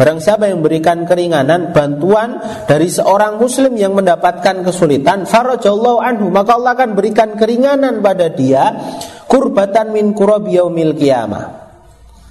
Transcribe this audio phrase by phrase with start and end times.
[0.00, 6.56] Barang siapa yang memberikan keringanan, bantuan dari seorang muslim yang mendapatkan kesulitan, farajallahu anhu, maka
[6.56, 8.80] Allah akan berikan keringanan pada dia
[9.28, 10.96] kurbatan min kurabi yaumil.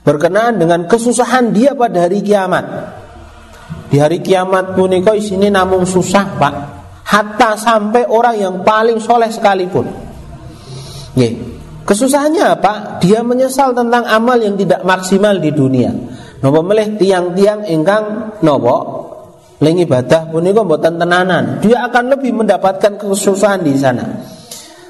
[0.02, 2.66] Berkenaan dengan kesusahan dia pada hari kiamat.
[3.94, 6.56] Di hari kiamat punika sini namun susah, Pak.
[7.06, 9.86] Hatta sampai orang yang paling soleh sekalipun.
[11.86, 12.98] Kesusahannya apa?
[12.98, 15.94] Dia menyesal tentang amal yang tidak maksimal di dunia.
[16.40, 18.78] Nopo melih tiang-tiang ingkang nopo
[19.60, 21.60] ling ibadah punika mboten tenanan.
[21.60, 24.24] Dia akan lebih mendapatkan kesusahan di sana.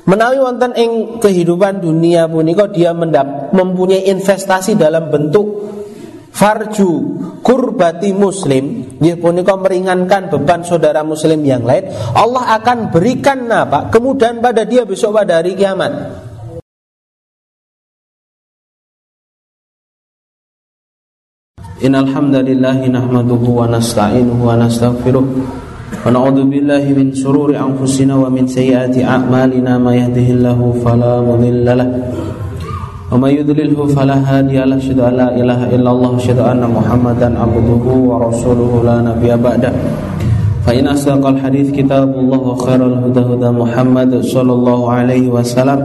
[0.05, 5.69] Menawi wonten ing kehidupan dunia punika dia mendap, mempunyai investasi dalam bentuk
[6.29, 6.91] farju
[7.41, 8.97] kurbati muslim.
[9.01, 11.89] Dia punika meringankan beban saudara muslim yang lain.
[12.13, 16.28] Allah akan berikan apa kemudahan pada dia besok pada hari kiamat
[21.79, 25.25] إن الحمد لله نحمده ونستعينه ونستغفره
[26.03, 31.89] ونعوذ بالله من شرور أنفسنا ومن سيئات أعمالنا ما يهده الله فلا مضل له
[33.11, 34.75] ومن يضلله فلا هادي له.
[34.75, 38.71] أشهد أن لا إله إلا الله أشهد أن محمدا عبده ورسوله.
[38.83, 39.71] لا نبي بعده.
[40.67, 45.79] فإن أصدق الحديث كتاب الله وخير الهدى هدى محمد صلى الله عليه وسلم.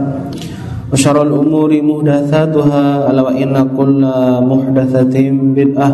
[0.92, 4.02] وشر الأمور محدثاتها ألا وإن كل
[4.42, 5.16] محدثة
[5.56, 5.90] بدعة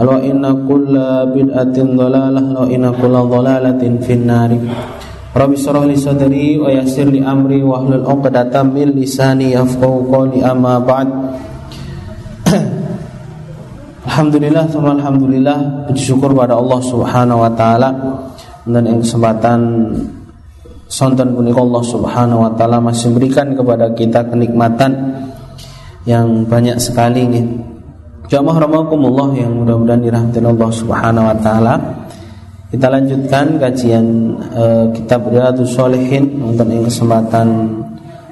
[0.00, 0.94] ألا وإن كل
[1.36, 4.50] بدعة ضلالة ألا وإن كل ضلالة في النار
[5.36, 11.08] رب اشرح لي صدري ويسر لي أمري واحلل عقدة من لساني يفقهوا قولي أما بعد
[14.02, 17.90] Alhamdulillah, Alhamdulillah Puji syukur pada Allah subhanahu wa ta'ala
[18.68, 19.88] Dan yang kesempatan
[20.87, 24.91] sonten punika Allah Subhanahu wa taala masih memberikan kepada kita kenikmatan
[26.07, 27.45] yang banyak sekali nih.
[28.27, 31.75] Jamaah rahimakumullah yang mudah-mudahan dirahmati Allah Subhanahu wa taala.
[32.67, 37.47] Kita lanjutkan kajian uh, kitab Riyadhus Shalihin untuk yang kesempatan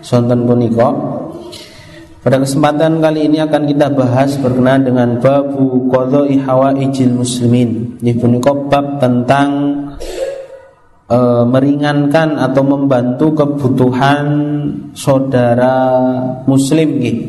[0.03, 0.91] sonten punika.
[2.19, 7.95] Pada kesempatan kali ini akan kita bahas berkenaan dengan babu qadha'i hawaijil muslimin.
[8.03, 9.74] Ini punika bab tentang
[11.09, 14.25] e, meringankan atau membantu kebutuhan
[14.97, 15.77] saudara
[16.49, 17.25] muslim gitu.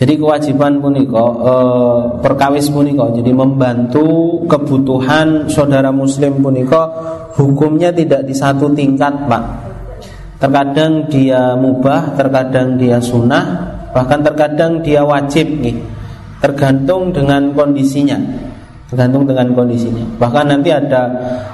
[0.00, 1.54] Jadi kewajiban punika e,
[2.24, 6.88] perkawis punika jadi membantu kebutuhan saudara muslim punika
[7.36, 9.44] hukumnya tidak di satu tingkat, Pak.
[10.40, 13.44] Terkadang dia mubah, terkadang dia sunnah,
[13.92, 15.76] bahkan terkadang dia wajib nih.
[16.40, 18.16] Tergantung dengan kondisinya
[18.90, 20.02] tergantung dengan kondisinya.
[20.18, 21.06] Bahkan nanti ada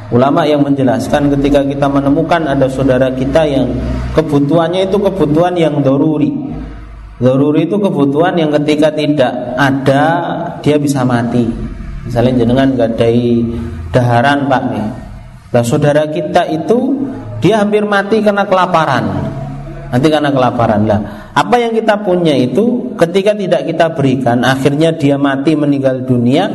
[0.09, 3.77] ulama yang menjelaskan ketika kita menemukan ada saudara kita yang
[4.17, 6.33] kebutuhannya itu kebutuhan yang doruri.
[7.21, 10.03] Doruri itu kebutuhan yang ketika tidak ada
[10.65, 11.45] dia bisa mati.
[12.09, 13.45] Misalnya jenengan gadai
[13.93, 14.89] daharan pak nih.
[15.53, 17.05] Nah saudara kita itu
[17.45, 19.05] dia hampir mati karena kelaparan.
[19.93, 21.01] Nanti karena kelaparan lah.
[21.37, 26.49] Apa yang kita punya itu ketika tidak kita berikan, akhirnya dia mati meninggal dunia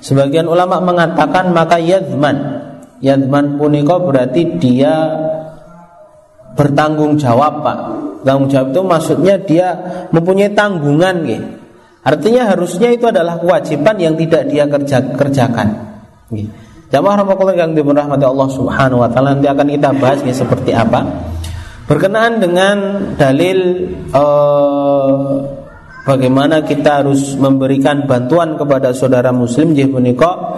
[0.00, 2.68] Sebagian ulama mengatakan maka yadman
[3.00, 4.92] Yadman punika berarti dia
[6.52, 7.78] bertanggung jawab pak
[8.20, 9.68] Tanggung jawab itu maksudnya dia
[10.12, 11.48] mempunyai tanggungan gitu.
[12.04, 15.68] Artinya harusnya itu adalah kewajiban yang tidak dia kerja, kerjakan
[16.28, 16.52] gitu.
[16.90, 21.06] Jamaah rahmatullah yang dirahmati Allah Subhanahu wa taala nanti akan kita bahas nih seperti apa.
[21.86, 22.76] Berkenaan dengan
[23.14, 25.59] dalil uh,
[26.04, 30.56] bagaimana kita harus memberikan bantuan kepada saudara muslim jih menika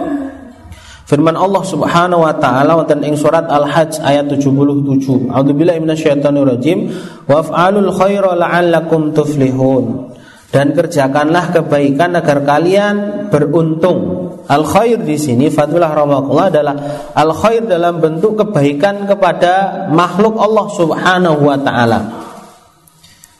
[1.03, 5.29] Firman Allah Subhanahu wa taala wonten ing surat Al-Hajj ayat 77.
[5.29, 6.89] A'udzubillahi minasyaitonir rajim.
[7.27, 10.15] Waf'alul khaira la'allakum tuflihun.
[10.47, 14.31] Dan kerjakanlah kebaikan agar kalian beruntung.
[14.47, 16.75] Al khair di sini Fadullah rahmatullah adalah
[17.15, 22.22] al khair dalam bentuk kebaikan kepada makhluk Allah Subhanahu wa taala.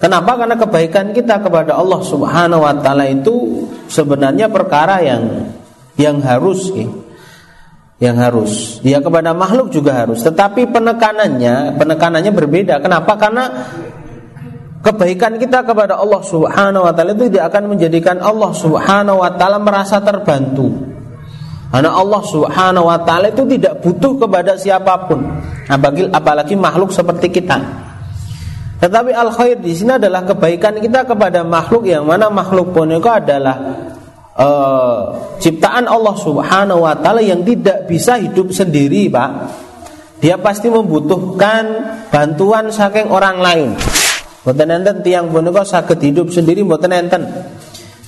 [0.03, 0.35] Kenapa?
[0.35, 5.47] Karena kebaikan kita kepada Allah Subhanahu wa taala itu sebenarnya perkara yang
[5.95, 6.91] yang harus ya.
[8.03, 8.83] yang harus.
[8.83, 12.83] Ya kepada makhluk juga harus, tetapi penekanannya penekanannya berbeda.
[12.83, 13.15] Kenapa?
[13.15, 13.47] Karena
[14.83, 19.55] kebaikan kita kepada Allah Subhanahu wa taala itu tidak akan menjadikan Allah Subhanahu wa taala
[19.55, 20.83] merasa terbantu.
[21.71, 25.23] Karena Allah Subhanahu wa taala itu tidak butuh kepada siapa pun,
[25.71, 27.82] apalagi apalagi makhluk seperti kita.
[28.83, 33.07] Tetapi al khair di sini adalah kebaikan kita kepada makhluk yang mana makhluk pun itu
[33.07, 33.55] adalah
[34.35, 34.99] uh,
[35.39, 39.31] ciptaan Allah Subhanahu wa taala yang tidak bisa hidup sendiri, Pak.
[40.19, 41.63] Dia pasti membutuhkan
[42.11, 43.69] bantuan saking orang lain.
[44.43, 47.23] Mboten enten tiang punika saged hidup sendiri mboten enten.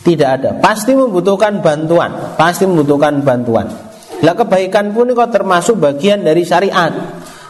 [0.04, 0.60] Tidak ada.
[0.60, 3.72] Pasti membutuhkan bantuan, pasti membutuhkan bantuan.
[4.20, 6.92] Lah kebaikan pun termasuk bagian dari syariat.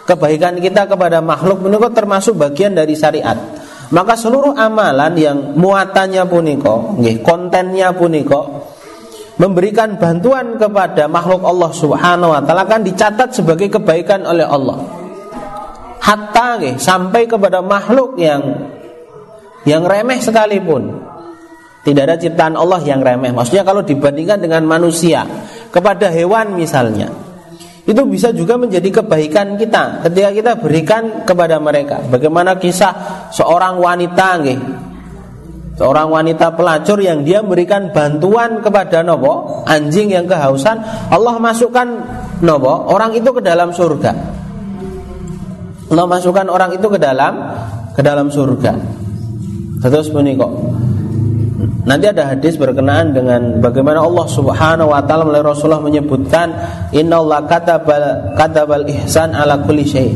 [0.05, 3.35] Kebaikan kita kepada makhluk pun kok termasuk bagian dari syariat.
[3.89, 8.73] Maka seluruh amalan yang muatannya puniko, kontennya puniko
[9.35, 14.79] memberikan bantuan kepada makhluk Allah Subhanahu wa taala akan dicatat sebagai kebaikan oleh Allah.
[15.99, 18.69] Hatta sampai kepada makhluk yang
[19.65, 21.01] yang remeh sekalipun
[21.85, 23.33] tidak ada ciptaan Allah yang remeh.
[23.33, 25.25] Maksudnya kalau dibandingkan dengan manusia,
[25.69, 27.13] kepada hewan misalnya,
[27.85, 32.01] itu bisa juga menjadi kebaikan kita ketika kita berikan kepada mereka.
[32.01, 34.61] Bagaimana kisah seorang wanita nggih.
[35.75, 40.79] Seorang wanita pelacur yang dia memberikan bantuan kepada nopo anjing yang kehausan,
[41.11, 41.87] Allah masukkan
[42.41, 44.11] nopo orang itu ke dalam surga.
[45.91, 47.33] Allah masukkan orang itu ke dalam
[47.93, 48.73] ke dalam surga.
[49.85, 50.51] Terus kok
[51.85, 56.49] Nanti ada hadis berkenaan dengan bagaimana Allah Subhanahu wa taala melalui Rasulullah menyebutkan
[56.89, 60.09] innallaha katabal katabal ihsan ala kulli syai.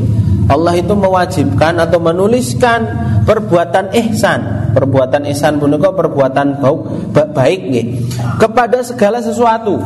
[0.50, 2.90] Allah itu mewajibkan atau menuliskan
[3.22, 4.74] perbuatan ihsan.
[4.74, 6.58] Perbuatan ihsan punika perbuatan
[7.14, 7.86] baik nggih
[8.42, 9.78] kepada segala sesuatu.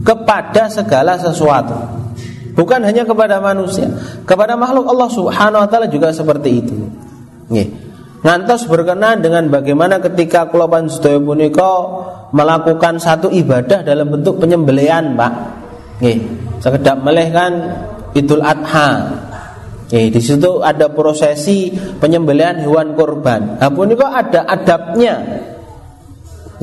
[0.00, 1.76] Kepada segala sesuatu.
[2.56, 3.92] Bukan hanya kepada manusia,
[4.24, 6.76] kepada makhluk Allah Subhanahu wa taala juga seperti itu.
[7.52, 7.83] Nggih.
[8.24, 11.72] Ngantos berkenaan dengan bagaimana ketika kelopan sedaya punika
[12.32, 15.32] melakukan satu ibadah dalam bentuk penyembelian, Pak.
[16.00, 16.18] Nggih,
[16.56, 17.52] sekedap meleh kan
[18.16, 19.12] Idul Adha.
[19.92, 21.68] Nggih, di situ ada prosesi
[22.00, 23.60] penyembelian hewan kurban.
[23.60, 25.20] Nah, punika ada adabnya.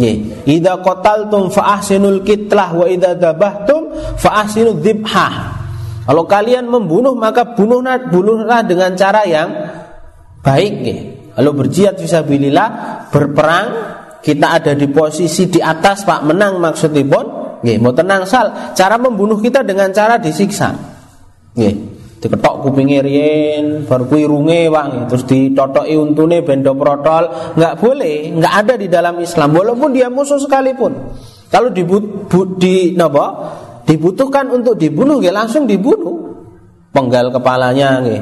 [0.01, 5.61] Nggih, idza qataltum fa ahsinul kitlah wa idza dzabhtum fa ahsinul dzibhah.
[6.09, 9.53] Kalau kalian membunuh maka bunuhlah bunuhlah dengan cara yang
[10.41, 11.20] baik nggih.
[11.39, 12.69] Lalu berjihad visabilillah,
[13.13, 13.67] berperang,
[14.19, 17.25] kita ada di posisi di atas Pak menang maksudnya pun,
[17.63, 18.75] nggih, mau tenang sal.
[18.75, 20.75] Cara membunuh kita dengan cara disiksa.
[21.55, 21.99] Nggih.
[22.21, 28.53] Diketok kupinge riyen, baru kuwi runge Pak, terus ditotoki untune bendo protol, nggak boleh, nggak
[28.61, 30.93] ada di dalam Islam walaupun dia musuh sekalipun.
[31.49, 33.57] Kalau dibut, bu, di napa?
[33.85, 36.31] dibutuhkan untuk dibunuh nggih langsung dibunuh.
[36.91, 38.21] Penggal kepalanya nggih.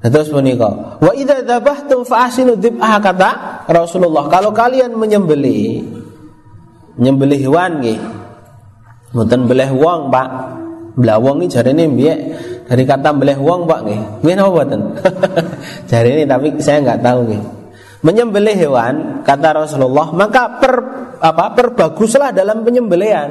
[0.00, 0.96] Terus menikah.
[0.96, 3.30] Wa idza dzabhtum fa ahsinu dzibha kata
[3.68, 4.32] Rasulullah.
[4.32, 5.84] Kalau kalian menyembeli
[6.96, 8.00] menyembeli hewan nggih.
[9.12, 10.28] Mboten beleh wong, Pak.
[10.96, 12.14] Belah wong iki jarene piye?
[12.64, 14.00] Dari kata beleh wong, Pak nggih.
[14.24, 14.80] Nggih napa mboten?
[15.90, 17.42] jarene tapi saya enggak tahu nggih.
[18.00, 20.74] Menyembelih hewan kata Rasulullah, maka per
[21.20, 21.52] apa?
[21.52, 23.28] Perbaguslah dalam penyembelihan.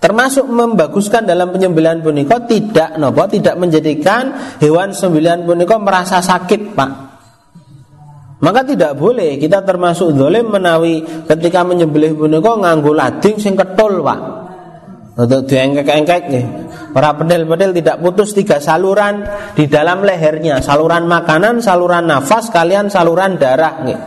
[0.00, 6.90] Termasuk membaguskan dalam penyembelihan punika tidak nopo tidak menjadikan hewan sembelihan punika merasa sakit, Pak.
[8.40, 14.20] Maka tidak boleh kita termasuk dolim menawi ketika menyembelih punika nganggo lading sing ketul, Pak.
[15.20, 16.46] Untuk diengkek-engkek nih.
[16.96, 19.20] Para pedel-pedel tidak putus tiga saluran
[19.52, 24.00] di dalam lehernya, saluran makanan, saluran nafas, kalian saluran darah nih.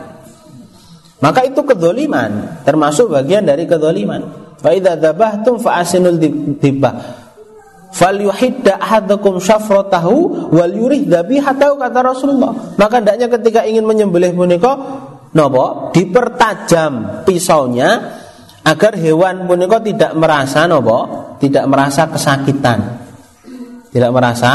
[1.22, 4.43] Maka itu kedoliman, termasuk bagian dari kedoliman.
[4.64, 6.16] Fa idza dzabhtum fa asinul
[9.36, 12.74] syafratahu wal yurih dzabihatahu kata Rasulullah.
[12.80, 14.72] Maka hendaknya ketika ingin menyembelih punika
[15.36, 15.92] napa?
[15.92, 18.16] Dipertajam pisaunya
[18.64, 20.98] agar hewan punika tidak merasa napa?
[21.44, 23.04] Tidak merasa kesakitan.
[23.92, 24.52] Tidak merasa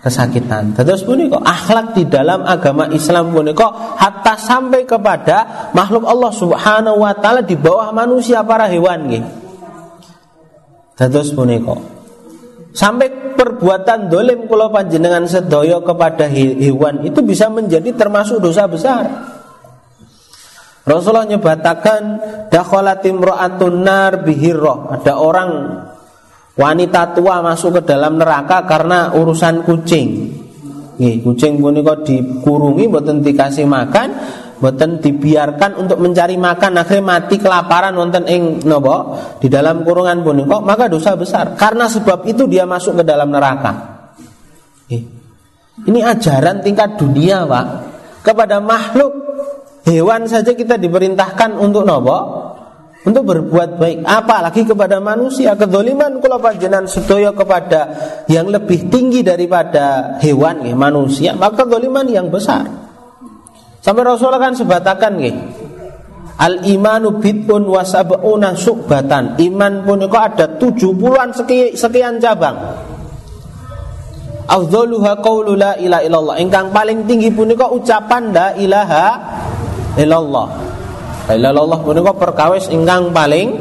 [0.00, 0.72] kesakitan.
[0.72, 7.12] Terus punika akhlak di dalam agama Islam punika hatta sampai kepada makhluk Allah Subhanahu wa
[7.16, 9.24] taala di bawah manusia para hewan nggih.
[10.96, 12.00] Terus punika
[12.70, 19.04] sampai perbuatan dolim kula panjenengan sedaya kepada hewan itu bisa menjadi termasuk dosa besar.
[20.80, 22.02] Rasulullah nyebatakan
[22.50, 24.96] imra'atun nar bihirrah.
[25.00, 25.50] Ada orang
[26.60, 30.08] wanita tua masuk ke dalam neraka karena urusan kucing.
[31.00, 34.08] Nih, kucing punika dikurungi mboten dikasih makan,
[34.60, 40.60] mboten dibiarkan untuk mencari makan akhirnya mati kelaparan wonten ing napa di dalam kurungan punika
[40.60, 41.56] maka dosa besar.
[41.56, 43.72] Karena sebab itu dia masuk ke dalam neraka.
[45.80, 47.66] Ini ajaran tingkat dunia, Pak.
[48.20, 49.16] Kepada makhluk
[49.88, 52.49] hewan saja kita diperintahkan untuk nopo
[53.00, 55.56] untuk berbuat baik apalagi kepada manusia.
[55.56, 57.80] Kedoliman kalau panjenengan sedaya kepada
[58.28, 61.30] yang lebih tinggi daripada hewan ya, manusia.
[61.32, 62.68] Maka kedoliman yang besar.
[63.80, 65.36] Sampai Rasulullah kan sebatakan nih
[66.40, 69.36] Al imanu bid'un wasab'una subatan.
[69.36, 72.56] Iman pun itu ada tujuh puluhan sekian, sekian cabang.
[74.48, 76.36] Afdhaluha qawlu la ilaha illallah.
[76.40, 79.04] Ingkang paling tinggi pun itu ucapan la ilaha
[80.00, 80.69] illallah
[81.30, 83.54] La ilaha punika perkawis ingkang paling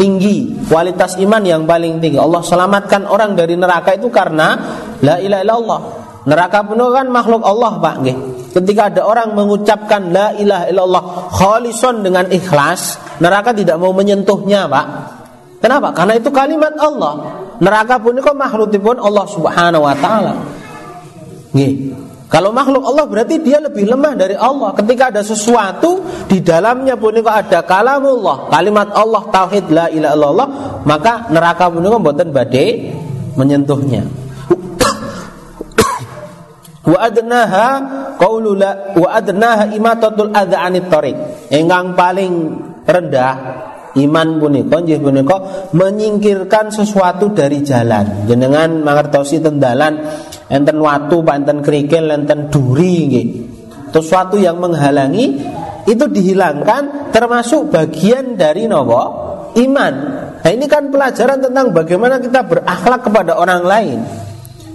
[0.00, 2.16] tinggi, kualitas iman yang paling tinggi.
[2.16, 4.56] Allah selamatkan orang dari neraka itu karena
[5.04, 5.80] la ilaha illallah.
[6.24, 8.16] Neraka punika kan makhluk Allah, Pak, nggih.
[8.56, 11.02] Ketika ada orang mengucapkan la ilaha illallah
[11.36, 14.86] khalison dengan ikhlas, neraka tidak mau menyentuhnya, Pak.
[15.60, 15.92] Kenapa?
[15.92, 17.44] Karena itu kalimat Allah.
[17.60, 20.34] Neraka pun itu makhlukipun Allah Subhanahu wa taala.
[21.52, 21.72] Nggih.
[22.26, 24.74] Kalau makhluk Allah berarti dia lebih lemah dari Allah.
[24.74, 30.48] Ketika ada sesuatu di dalamnya pun itu ada kalamullah, kalimat Allah tauhid la ilaha illallah,
[30.82, 32.68] maka neraka pun itu mboten badai
[33.38, 34.02] menyentuhnya.
[36.86, 37.66] wa adnaha
[38.18, 41.14] qaulu la wa adnaha imatatul adza anit tariq.
[41.54, 42.32] Enggang paling
[42.82, 43.34] rendah
[43.96, 45.36] iman punika nggih punika
[45.72, 48.28] menyingkirkan sesuatu dari jalan.
[48.28, 50.04] Jenengan mangertosi tendalan
[50.52, 53.28] enten watu, enten kerikil, enten duri nggih.
[53.90, 55.40] Sesuatu yang menghalangi
[55.88, 59.02] itu dihilangkan termasuk bagian dari nopo
[59.56, 59.94] iman.
[60.42, 63.98] Nah ini kan pelajaran tentang bagaimana kita berakhlak kepada orang lain.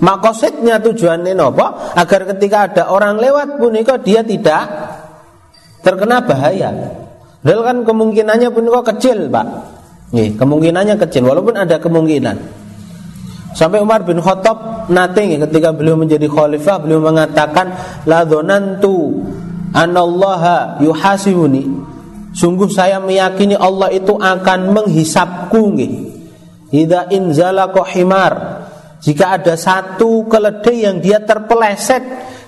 [0.01, 4.65] Makosidnya tujuannya nopo agar ketika ada orang lewat punika dia tidak
[5.85, 6.71] terkena bahaya.
[7.41, 9.45] Padahal kan kemungkinannya pun kok kecil, Pak.
[10.13, 12.37] Nih, kemungkinannya kecil walaupun ada kemungkinan.
[13.51, 17.75] Sampai Umar bin Khattab nate ketika beliau menjadi khalifah beliau mengatakan
[18.07, 19.19] la dzanantu
[19.75, 21.67] anallaha yuhasibuni.
[22.31, 25.93] Sungguh saya meyakini Allah itu akan menghisapku nggih.
[26.71, 28.63] Idza inzala himar.
[29.03, 32.03] Jika ada satu keledai yang dia terpeleset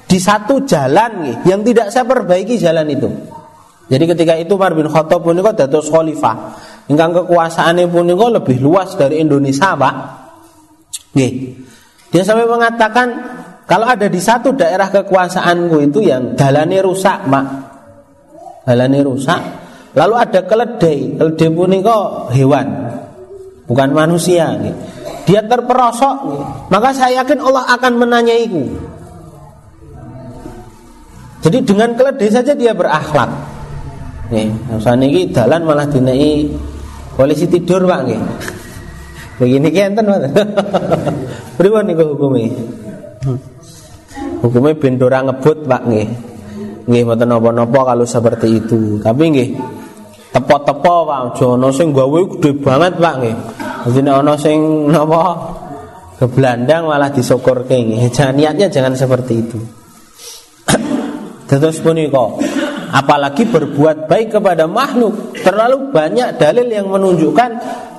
[0.07, 3.09] di satu jalan nggih, yang tidak saya perbaiki jalan itu.
[3.91, 6.55] Jadi ketika itu Umar bin Khattab punika dados khalifah.
[6.87, 9.95] Ingkang kekuasaannya punika lebih luas dari Indonesia, Pak.
[11.19, 11.51] Nih,
[12.09, 13.07] dia sampai mengatakan
[13.67, 17.45] kalau ada di satu daerah kekuasaanku itu yang dalane rusak, mak,
[18.63, 19.41] dalane rusak.
[19.93, 22.67] Lalu ada keledai, keledai punika hewan,
[23.69, 24.57] bukan manusia.
[24.57, 24.73] Nih.
[25.23, 26.17] Dia terperosok,
[26.67, 28.63] maka saya yakin Allah akan menanyaiku.
[31.43, 33.52] Jadi dengan keledai saja dia berakhlak.
[34.33, 36.49] Nih, misalnya ini dalan malah dinai
[37.13, 38.19] polisi tidur pak nih.
[39.37, 40.31] Begini ki enten mboten.
[41.57, 42.49] Pripun niku hukume?
[44.41, 46.07] Hukume ben ngebut, Pak nggih.
[46.89, 48.97] Nggih mboten napa-napa kalau seperti itu.
[48.99, 49.49] Tapi nggih
[50.33, 53.35] tepo-tepo Pak, aja ana sing gawe gede banget, Pak nggih.
[53.85, 55.21] Dadi nek ana sing napa
[56.17, 58.09] kebelandang malah disyukurke nggih.
[58.09, 59.59] Jangan niatnya jangan seperti itu.
[61.49, 62.52] Terus punika
[62.93, 65.33] apalagi berbuat baik kepada makhluk.
[65.41, 67.49] Terlalu banyak dalil yang menunjukkan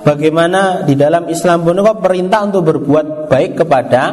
[0.07, 4.03] bagaimana di dalam Islam pun perintah untuk berbuat baik kepada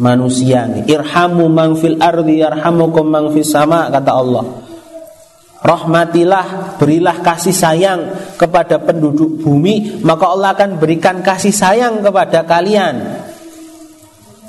[0.00, 4.44] manusia irhamu man fil ardi yarhamukum man fis sama kata Allah.
[5.66, 8.00] Rahmatilah, berilah kasih sayang
[8.38, 13.25] kepada penduduk bumi, maka Allah akan berikan kasih sayang kepada kalian.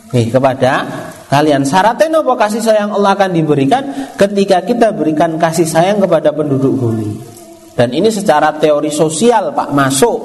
[0.08, 0.88] Nih, kepada
[1.28, 1.68] kalian.
[1.68, 3.84] Syaratnya apa kasih sayang Allah akan diberikan
[4.16, 7.38] ketika kita berikan kasih sayang kepada penduduk bumi.
[7.78, 10.18] Dan ini secara teori sosial Pak masuk.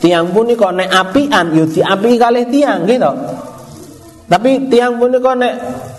[0.00, 3.12] Tiang pun kok nek apian yo api kali tiang gitu.
[4.30, 5.54] Tapi tiang pun kok nek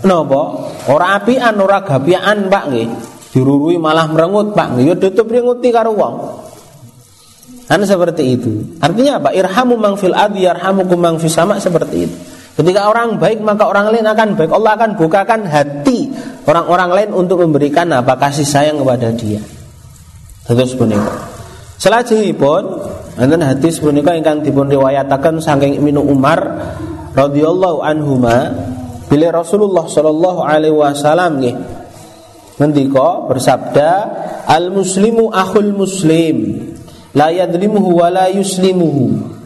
[0.06, 2.88] nopo ora apian ora gapian Pak nggih.
[3.34, 6.14] Dirurui malah merengut Pak yo tutup ringuti karo wong.
[7.66, 8.78] Kan seperti itu.
[8.82, 9.30] Artinya apa?
[9.36, 12.16] Irhamu mang fil ardi yarhamukum mang fis sama seperti itu.
[12.52, 14.52] Ketika orang baik maka orang lain akan baik.
[14.52, 16.12] Allah akan bukakan hati
[16.44, 19.40] orang-orang lain untuk memberikan apa kasih sayang kepada dia.
[20.44, 21.32] Terus punika.
[22.36, 22.62] pun,
[23.16, 26.40] enten hadis punika ingkang dipun riwayataken saking Ibnu Umar
[27.16, 28.52] radhiyallahu anhuma
[29.08, 31.56] bila Rasulullah sallallahu alaihi wasallam nggih
[32.56, 33.90] ngendika bersabda
[34.48, 36.68] al muslimu akhul muslim
[37.12, 39.41] la yadlimuhu wa la yuslimuhu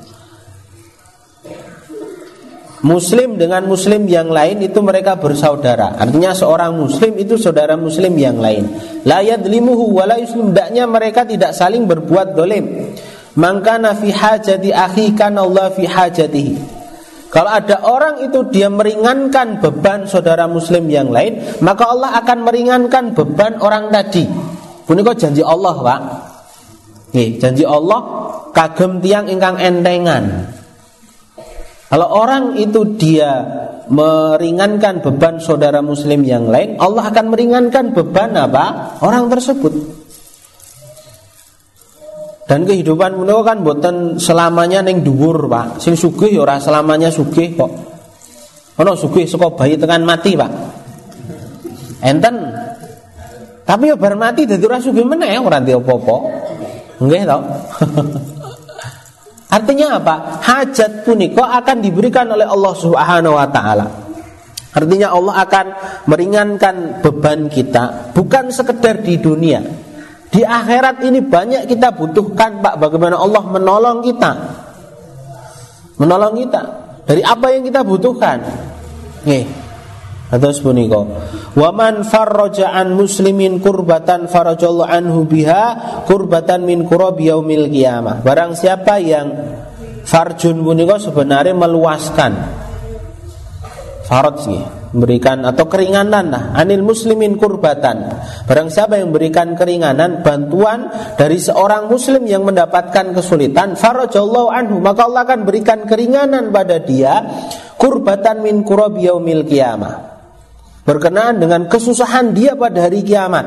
[2.87, 5.99] Muslim dengan muslim yang lain itu mereka bersaudara.
[5.99, 8.71] Artinya seorang muslim itu saudara muslim yang lain.
[9.03, 10.55] La yadlimuhu wa la yuslim.
[10.87, 12.95] mereka tidak saling berbuat dolim.
[13.35, 16.79] Mangkana fi hajati akhi kana Allah fi hajatihi.
[17.27, 23.19] Kalau ada orang itu dia meringankan beban saudara muslim yang lain, maka Allah akan meringankan
[23.19, 24.31] beban orang tadi.
[24.87, 26.01] Punika janji Allah, Pak.
[27.19, 27.99] Nih, janji Allah
[28.55, 30.55] kagem tiang ingkang entengan.
[31.87, 33.47] Kalau orang itu dia
[33.87, 38.99] meringankan beban saudara muslim yang lain, Allah akan meringankan beban apa?
[39.07, 39.71] Orang tersebut.
[42.47, 45.83] Dan kehidupan menika kan boten selamanya neng dhuwur, Pak.
[45.83, 47.71] Sing sugih ya ora selamanya sugih kok.
[48.79, 50.51] Ono sugih saka bayi tekan mati, Pak.
[52.07, 52.35] Enten
[53.67, 56.17] Tapi ya bar mati dadi ora sugih meneh ora ndek apa-apa.
[57.03, 57.23] Nggih?
[59.57, 60.45] Artinya apa?
[60.45, 63.87] Hajat punika akan diberikan oleh Allah Subhanahu wa taala.
[64.77, 65.67] Artinya Allah akan
[66.05, 69.65] meringankan beban kita bukan sekedar di dunia.
[70.29, 74.31] Di akhirat ini banyak kita butuhkan Pak bagaimana Allah menolong kita.
[75.97, 76.63] Menolong kita
[77.09, 78.45] dari apa yang kita butuhkan.
[79.25, 79.49] Nih,
[80.27, 81.07] Atas punika.
[81.55, 85.65] Wa man farraja an muslimin kurbatan farajallahu anhu biha
[86.03, 88.27] kurbatan min kurabi yaumil qiyamah.
[88.27, 89.31] Barang siapa yang
[90.07, 92.33] farjun punika sebenarnya meluaskan
[94.07, 94.63] faraj sih
[94.95, 98.07] memberikan atau keringanan lah anil muslimin kurbatan
[98.47, 100.87] barang siapa yang memberikan keringanan bantuan
[101.19, 107.19] dari seorang muslim yang mendapatkan kesulitan farajallahu anhu maka Allah akan berikan keringanan pada dia
[107.77, 110.16] kurbatan min kurabi yaumil qiyamah
[110.87, 113.45] berkenaan dengan kesusahan dia pada hari kiamat.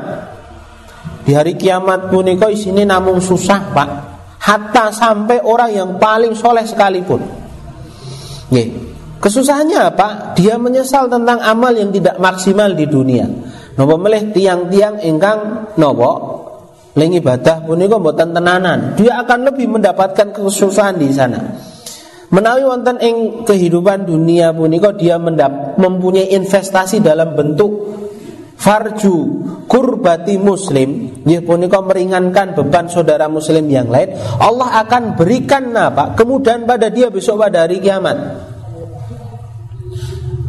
[1.24, 3.88] Di hari kiamat punika isini namun susah pak,
[4.38, 7.24] hatta sampai orang yang paling soleh sekalipun.
[8.50, 10.32] Nih, Kesusahannya apa?
[10.32, 13.28] Dia menyesal tentang amal yang tidak maksimal di dunia.
[13.76, 16.12] Nopo melih tiang-tiang ingkang nopo
[16.96, 18.96] lengi ibadah punika mboten tenanan.
[18.96, 21.36] Dia akan lebih mendapatkan kesusahan di sana.
[22.30, 27.90] Menawi wonten ing kehidupan dunia punika dia mendap, mempunyai investasi dalam bentuk
[28.54, 29.16] farju
[29.66, 31.18] kurbati muslim.
[31.26, 34.14] Dia punika meringankan beban saudara muslim yang lain.
[34.38, 38.18] Allah akan berikan apa kemudahan pada dia besok pada hari kiamat.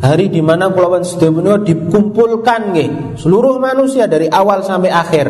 [0.05, 5.27] Hari di mana kulawan sedaya dikumpulkan nggih seluruh manusia dari awal sampai akhir.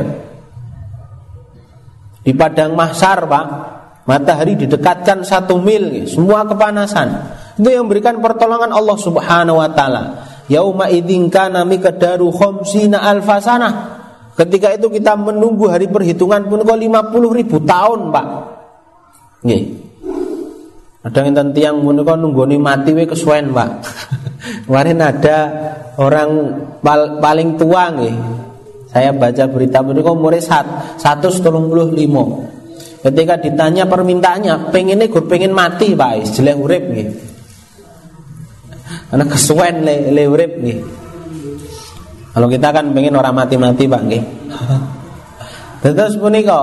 [2.27, 3.45] Di padang mahsyar Pak
[4.01, 7.37] Matahari didekatkan satu mil, semua kepanasan.
[7.53, 10.25] Itu yang memberikan pertolongan Allah Subhanahu wa taala.
[10.49, 14.01] Yauma idzin kana miqdaru khamsina alfasana.
[14.33, 18.25] Ketika itu kita menunggu hari perhitungan pun kok 50 ribu tahun, Pak.
[19.45, 19.63] Nggih.
[21.01, 23.69] Ada yang tiang menika nunggoni mati we kesuwen, Pak.
[24.65, 25.37] Kemarin ada
[26.01, 26.29] orang
[26.81, 28.17] pal paling tua nggih.
[28.89, 32.60] Saya baca berita menika umure 135.
[33.01, 37.07] Ketika ditanya permintaannya, pengennya gue pengen mati pak, jelek urip nih.
[39.09, 40.77] Karena kesuwen le, le urip nih.
[42.31, 44.23] Kalau kita kan pengen orang mati-mati pak nih.
[45.81, 46.61] Terus punika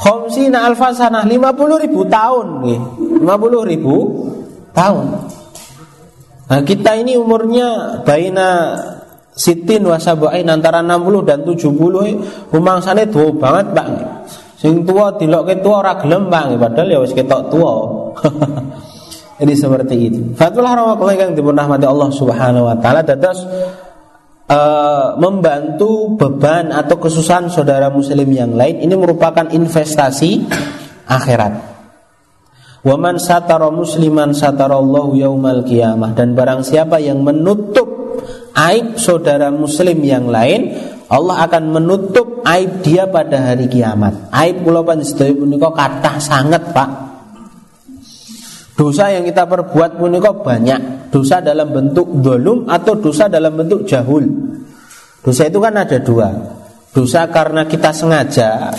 [0.00, 2.80] Khomsina alfasanah 50 ribu tahun nih.
[3.22, 3.96] 50 ribu
[4.74, 5.06] tahun.
[6.50, 8.74] Nah kita ini umurnya Baina
[9.30, 13.88] Sitin wasabain antara 60 dan 70 sana tua banget pak
[14.60, 17.72] Sing tua dilokke tua ora gelem Bang, padahal ya wis ketok tua.
[19.40, 20.20] Jadi seperti itu.
[20.36, 23.40] Fatul rahmatullahi yang dirahmati Allah Subhanahu wa taala dados
[24.52, 30.44] uh, membantu beban atau kesusahan saudara muslim yang lain ini merupakan investasi
[31.08, 31.72] akhirat.
[32.84, 37.88] Waman satara musliman satarallahu yaumal qiyamah dan barang siapa yang menutup
[38.52, 40.76] aib saudara muslim yang lain
[41.10, 44.30] Allah akan menutup aib dia pada hari kiamat.
[44.30, 46.90] Aib kula panjenengan punika kathah sangat, Pak.
[48.78, 51.10] Dosa yang kita perbuat punika banyak.
[51.10, 54.22] Dosa dalam bentuk dolum atau dosa dalam bentuk jahul.
[55.26, 56.30] Dosa itu kan ada dua.
[56.94, 58.70] Dosa karena kita sengaja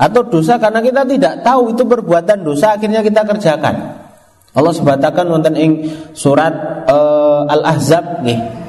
[0.00, 4.00] atau dosa karena kita tidak tahu itu perbuatan dosa akhirnya kita kerjakan.
[4.50, 5.72] Allah sebatakan wonten ing
[6.16, 6.50] surat
[6.88, 8.59] uh, Al-Ahzab nih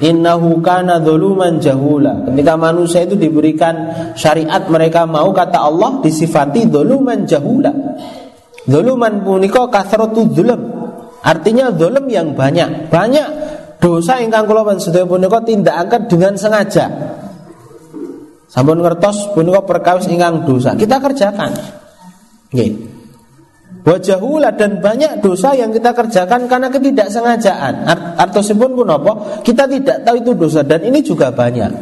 [0.00, 2.24] Innahu kana dhuluman jahula.
[2.24, 7.68] Ketika manusia itu diberikan syariat mereka mau kata Allah disifati dhuluman jahula.
[8.64, 10.60] Dhuluman punika kasratu dzulum.
[11.20, 12.88] Artinya dzulum yang banyak.
[12.88, 13.28] Banyak
[13.76, 16.86] dosa ingkang kula sedaya punika tindakaken dengan sengaja.
[18.48, 20.72] Sampun ngertos punika perkawis ingkang dosa.
[20.80, 21.52] Kita kerjakan.
[22.56, 22.99] Nggih.
[23.80, 27.88] Wajahula dan banyak dosa yang kita kerjakan karena ketidaksengajaan.
[28.20, 29.40] Artosipun pun apa?
[29.40, 31.72] Kita tidak tahu itu dosa dan ini juga banyak.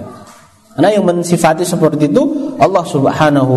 [0.79, 3.57] Karena yang mensifati seperti itu Allah Subhanahu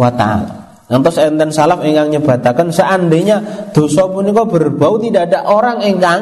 [0.00, 0.64] wa taala.
[0.88, 6.20] Nantos enten salaf ingkang nyebataken seandainya dosa punika berbau tidak ada orang ingkang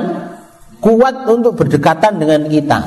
[0.83, 2.81] kuat untuk berdekatan dengan kita.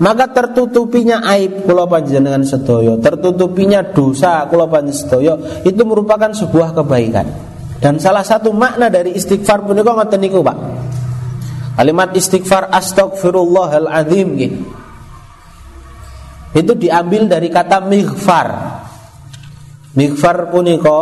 [0.00, 5.34] Maka tertutupinya aib kula panjenengan sedaya, tertutupinya dosa kula panjenengan sedaya
[5.68, 7.49] itu merupakan sebuah kebaikan.
[7.80, 10.58] Dan salah satu makna dari istighfar punika ngoten niku, Pak.
[11.80, 14.60] Kalimat istighfar astagfirullahaladzim gitu.
[16.52, 18.48] Itu diambil dari kata mighfar.
[19.96, 21.00] Mighfar punika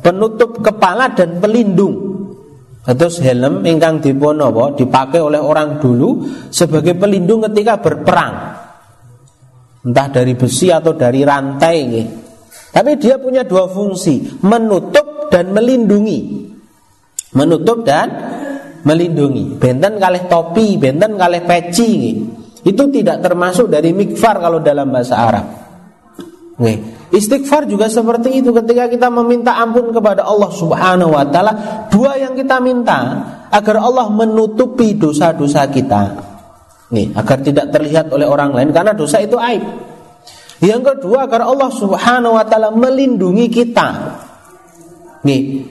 [0.00, 2.08] penutup kepala dan pelindung.
[2.88, 4.40] Terus helm ingkang dipun
[4.72, 8.34] dipakai oleh orang dulu sebagai pelindung ketika berperang.
[9.78, 12.08] entah dari besi atau dari rantai nggih.
[12.68, 16.48] Tapi dia punya dua fungsi, menutup dan melindungi.
[17.36, 18.08] Menutup dan
[18.82, 19.60] melindungi.
[19.60, 22.16] Benten kalih topi, benten kalih peci nggih.
[22.66, 25.46] Itu tidak termasuk dari mikfar kalau dalam bahasa Arab.
[26.58, 31.52] Nih, istighfar juga seperti itu ketika kita meminta ampun kepada Allah Subhanahu wa taala,
[31.86, 32.98] dua yang kita minta
[33.46, 36.18] agar Allah menutupi dosa-dosa kita.
[36.90, 39.62] Nih, agar tidak terlihat oleh orang lain karena dosa itu aib.
[40.58, 43.88] Yang kedua agar Allah Subhanahu wa taala melindungi kita.
[45.26, 45.66] Nih.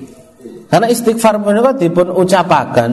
[0.68, 2.92] Karena istighfar menika dipun ucapaken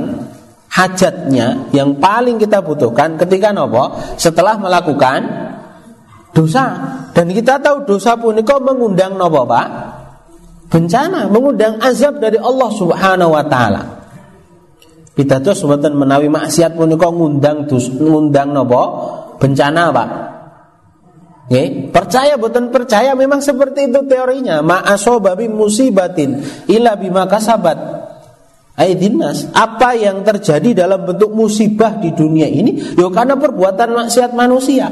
[0.71, 3.99] hajatnya yang paling kita butuhkan ketika nopo?
[4.15, 5.21] Setelah melakukan
[6.35, 6.65] dosa.
[7.15, 9.67] Dan kita tahu dosa pun itu mengundang nopo pak?
[10.71, 13.83] Bencana mengundang azab dari Allah Subhanahu wa taala.
[15.15, 18.83] Tuh sebetulnya menawi maksiat pun itu ngundang dus, ngundang nopo?
[19.39, 20.34] Bencana pak
[21.45, 24.65] Oke, percaya bukan percaya memang seperti itu teorinya.
[24.65, 26.41] Ma'asobabi musibatin
[26.73, 27.77] ila bima kasabat
[28.81, 29.53] aidinas.
[29.53, 32.97] Apa yang terjadi dalam bentuk musibah di dunia ini?
[32.97, 34.89] Yo karena perbuatan maksiat manusia.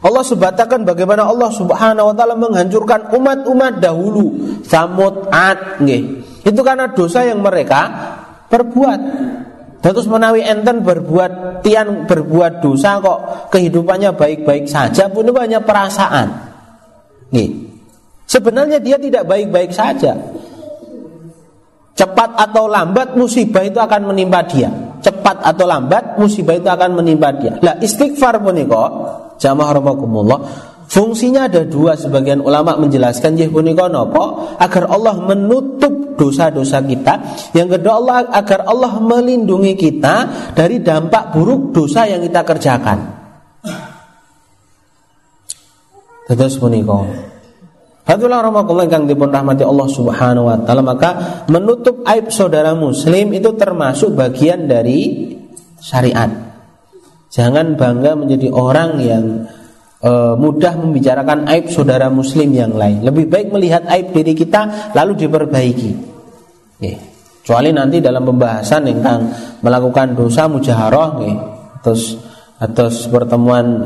[0.00, 6.02] Allah sebatakan bagaimana Allah Subhanahu wa taala menghancurkan umat-umat dahulu, Samud, Ad, nggih.
[6.46, 7.90] Itu karena dosa yang mereka
[8.46, 9.00] perbuat.
[9.86, 16.26] Terus menawi enten berbuat tian berbuat dosa kok kehidupannya baik-baik saja pun hanya perasaan.
[17.30, 17.70] Nih.
[18.26, 20.18] Sebenarnya dia tidak baik-baik saja.
[21.94, 24.68] Cepat atau lambat musibah itu akan menimpa dia.
[24.98, 27.54] Cepat atau lambat musibah itu akan menimpa dia.
[27.62, 28.90] Lah istighfar kok
[29.38, 30.40] jamaah rahimakumullah
[30.86, 37.14] Fungsinya ada dua sebagian ulama menjelaskan punika nopo agar Allah menutup dosa-dosa kita.
[37.52, 40.16] Yang kedua Allah agar Allah melindungi kita
[40.54, 42.98] dari dampak buruk dosa yang kita kerjakan.
[46.26, 46.98] Terus punika.
[48.06, 53.50] Hatulah rahmatullah yang dipun rahmati Allah Subhanahu wa taala maka menutup aib saudara muslim itu
[53.58, 55.34] termasuk bagian dari
[55.82, 56.30] syariat.
[57.34, 59.24] Jangan bangga menjadi orang yang
[60.00, 63.04] e, mudah membicarakan aib saudara muslim yang lain.
[63.04, 65.90] Lebih baik melihat aib diri kita lalu diperbaiki.
[67.46, 69.22] Kecuali nanti dalam pembahasan yang
[69.62, 71.36] melakukan dosa mujaharah nggih.
[71.78, 72.18] Terus
[72.56, 73.84] atas pertemuan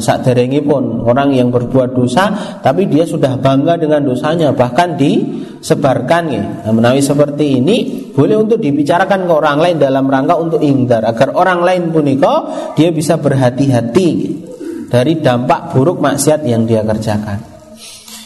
[0.62, 2.30] pun orang yang berbuat dosa
[2.62, 6.44] tapi dia sudah bangga dengan dosanya bahkan disebarkan ya.
[6.64, 11.36] Nah, menawi seperti ini boleh untuk dibicarakan ke orang lain dalam rangka untuk ingdar agar
[11.36, 12.08] orang lain pun
[12.78, 14.08] dia bisa berhati-hati
[14.90, 17.38] dari dampak buruk maksiat yang dia kerjakan.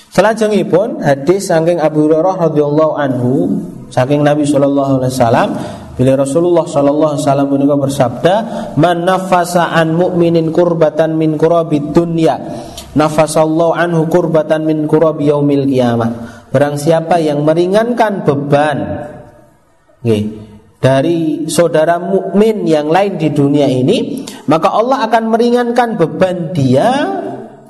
[0.08, 3.32] Selanjutnya pun hadis saking Abu Hurairah radhiyallahu anhu
[3.92, 5.48] saking Nabi sallallahu alaihi wasallam
[5.94, 8.34] bila Rasulullah sallallahu alaihi wasallam punika bersabda,
[8.78, 12.34] "Man nafasa an mu'minin kurbatan min kurabid dunya,
[12.98, 16.10] nafasallahu anhu kurbatan min kurabi yaumil qiyamah."
[16.50, 18.78] Barang siapa yang meringankan beban
[20.02, 20.22] nggih
[20.84, 26.92] dari saudara mukmin yang lain di dunia ini, maka Allah akan meringankan beban dia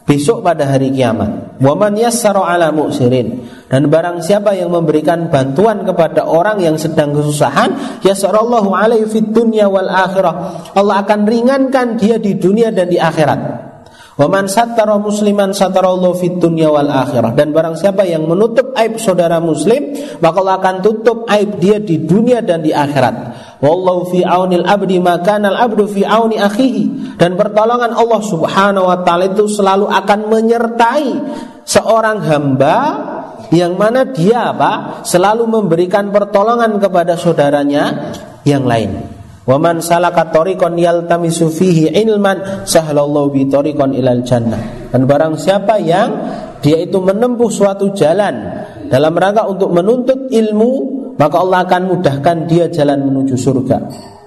[0.03, 1.63] besok pada hari kiamat.
[1.63, 3.47] Waman yassara ala mu'sirin.
[3.71, 9.71] Dan barang siapa yang memberikan bantuan kepada orang yang sedang kesusahan, yassarallahu alaihi fid dunya
[9.71, 10.75] wal akhirah.
[10.75, 13.64] Allah akan ringankan dia di dunia dan di akhirat.
[14.15, 17.35] Wa man sattara musliman satarallahu fid dunya wal akhirah.
[17.35, 19.91] Dan barang siapa yang menutup aib saudara muslim,
[20.23, 23.35] maka Allah akan tutup aib dia di dunia dan di akhirat.
[23.59, 27.19] Wallahu fi aunil abdi maka al abdu fi auni akhihi.
[27.19, 31.09] Dan pertolongan Allah Subhanahu wa taala itu selalu akan menyertai
[31.67, 32.77] seorang hamba
[33.51, 35.03] yang mana dia apa?
[35.03, 38.15] selalu memberikan pertolongan kepada saudaranya
[38.47, 39.14] yang lain.
[39.45, 44.89] Wa man salaka tariqan yaltamisu fihi ilman sahlallahu bi tariqan ilal jannah.
[44.89, 46.11] Dan barang siapa yang
[46.65, 50.73] dia itu menempuh suatu jalan dalam rangka untuk menuntut ilmu,
[51.21, 53.79] maka Allah akan mudahkan dia jalan menuju surga.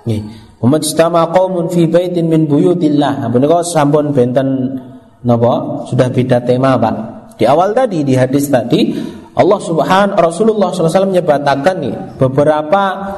[0.05, 0.21] Nih,
[0.57, 3.29] Umajtama qaumun fi baitin min buyutillah.
[3.29, 4.81] Menika sampun benten
[5.21, 5.85] napa?
[5.85, 6.95] Sudah beda tema, Pak.
[7.37, 8.97] Di awal tadi di hadis tadi
[9.37, 13.13] Allah Subhanahu Rasulullah SAW menyebutkan nih beberapa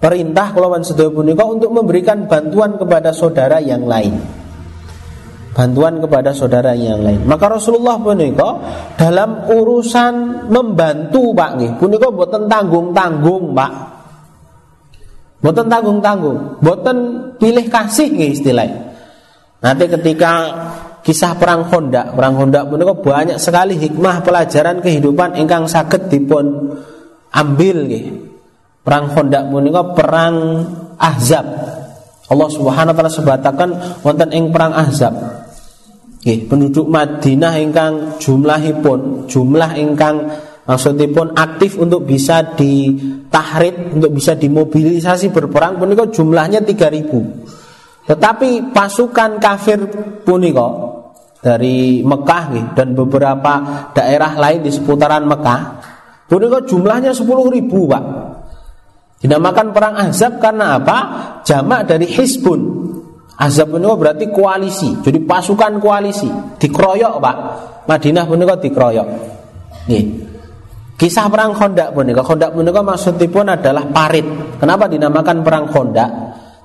[0.00, 4.16] perintah kelawan sedaya punika untuk memberikan bantuan kepada saudara yang lain.
[5.52, 7.28] Bantuan kepada saudara yang lain.
[7.28, 8.50] Maka Rasulullah punika
[8.96, 13.72] dalam urusan membantu Pak nggih, punika mboten tanggung-tanggung, Pak.
[15.44, 16.96] Mboten tanggung-tanggung, mboten
[17.36, 18.80] pilih kasih nggih istilahnya.
[19.60, 20.32] Nanti ketika
[21.04, 26.72] kisah perang Honda, perang Honda punika banyak sekali hikmah pelajaran kehidupan ingkang saged dipun
[27.36, 28.29] ambil nggih
[28.80, 30.36] Perang Khandaq menika perang
[30.96, 31.46] Ahzab.
[32.30, 33.68] Allah Subhanahu wa taala sebatakan
[34.00, 35.12] wonten ing perang Ahzab.
[36.20, 40.16] Nggih, penduduk Madinah ingkang jumlahipun jumlah ingkang
[40.68, 48.04] maksudipun aktif untuk bisa ditahrid untuk bisa dimobilisasi berperang punika jumlahnya 3000.
[48.04, 49.80] Tetapi pasukan kafir
[50.24, 50.68] punika
[51.40, 53.52] dari Mekah nih, dan beberapa
[53.96, 55.60] daerah lain di seputaran Mekah
[56.28, 58.04] punika jumlahnya 10.000, Pak.
[59.20, 60.98] Dinamakan perang Ahzab karena apa?
[61.44, 62.80] Jamak dari Hizbun
[63.40, 66.28] Azab punika berarti koalisi, jadi pasukan koalisi,
[66.60, 67.36] dikeroyok Pak.
[67.88, 69.08] Madinah punika dikeroyok.
[69.88, 70.04] Nih.
[71.00, 74.28] Kisah perang Khandaq punika, Khandaq punika maksudipun adalah parit.
[74.60, 76.10] Kenapa dinamakan perang Khandaq?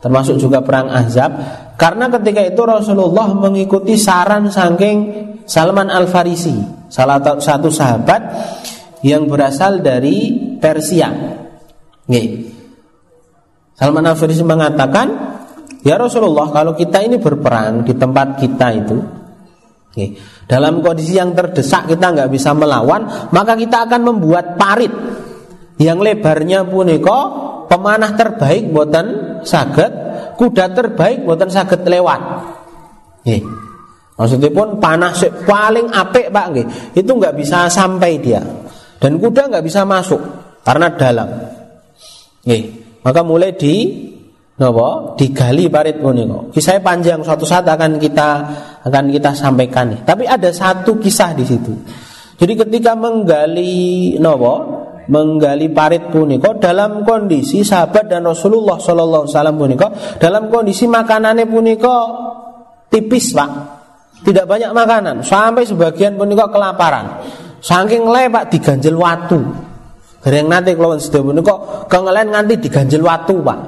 [0.03, 1.31] Termasuk juga perang Azab
[1.79, 4.97] karena ketika itu Rasulullah mengikuti saran saking
[5.47, 6.59] Salman Al Farisi,
[6.91, 8.21] salah satu sahabat
[8.99, 11.39] yang berasal dari Persia.
[12.11, 12.53] Nih.
[13.75, 15.35] Salman Al Farisi mengatakan
[15.85, 18.97] Ya Rasulullah, kalau kita ini berperang di tempat kita itu,
[19.93, 20.17] okay,
[20.49, 24.89] dalam kondisi yang terdesak kita nggak bisa melawan, maka kita akan membuat parit
[25.77, 27.19] yang lebarnya punika
[27.69, 29.07] pemanah terbaik buatan
[29.45, 29.93] saget,
[30.41, 32.21] kuda terbaik buatan saget lewat.
[33.21, 33.45] Okay.
[34.17, 35.13] Maksudnya pun panah
[35.45, 36.65] paling apik pak, okay.
[36.97, 38.41] itu nggak bisa sampai dia,
[38.97, 40.17] dan kuda nggak bisa masuk
[40.65, 41.29] karena dalam.
[42.45, 42.85] Okay.
[43.01, 44.05] Maka mulai di
[44.55, 46.47] Nopo digali parit punika.
[46.47, 48.27] Kisahnya panjang suatu saat akan kita
[48.87, 49.99] akan kita sampaikan nih.
[50.07, 51.75] Tapi ada satu kisah di situ.
[52.39, 54.53] Jadi ketika menggali nopo
[55.11, 59.87] menggali parit punika dalam kondisi sahabat dan Rasulullah Shallallahu Alaihi Wasallam punika
[60.23, 61.95] dalam kondisi makanannya punika
[62.87, 63.51] tipis pak,
[64.23, 67.27] tidak banyak makanan sampai sebagian punika kelaparan.
[67.59, 69.74] Saking lepak diganjel watu.
[70.25, 71.53] Gereng nanti kalau sudah punika
[71.85, 73.59] kengelen nganti diganjel watu pak.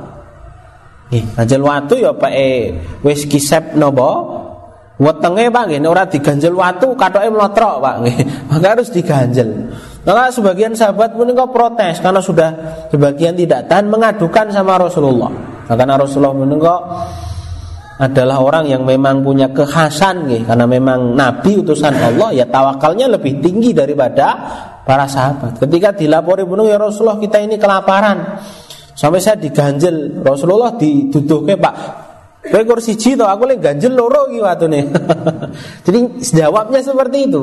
[1.13, 2.73] Nggih, ganjel watu ya pake
[3.05, 4.41] wis kisep napa?
[4.97, 8.17] Wetenge Pak nggih ora diganjel watu katoke mlotrok Pak nggih.
[8.49, 9.69] Maka harus diganjel.
[10.01, 12.49] Maka sebagian sahabat menika protes karena sudah
[12.89, 15.29] sebagian tidak tahan mengadukan sama Rasulullah.
[15.69, 16.75] Karena Rasulullah menika
[18.01, 23.41] adalah orang yang memang punya kekhasan nggih karena memang nabi utusan Allah ya tawakalnya lebih
[23.41, 24.37] tinggi daripada
[24.87, 25.59] para sahabat.
[25.59, 28.39] Ketika dilapori bunuh ya Rasulullah kita ini kelaparan.
[28.95, 31.75] Sampai saya diganjel Rasulullah diduduhke Pak
[32.47, 34.87] Kowe kursi to aku lagi ganjel loro iki watune.
[35.85, 35.99] Jadi
[36.31, 37.41] jawabnya seperti itu.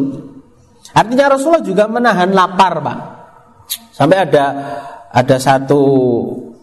[0.96, 2.98] Artinya Rasulullah juga menahan lapar, Pak.
[3.92, 4.44] Sampai ada
[5.12, 5.83] ada satu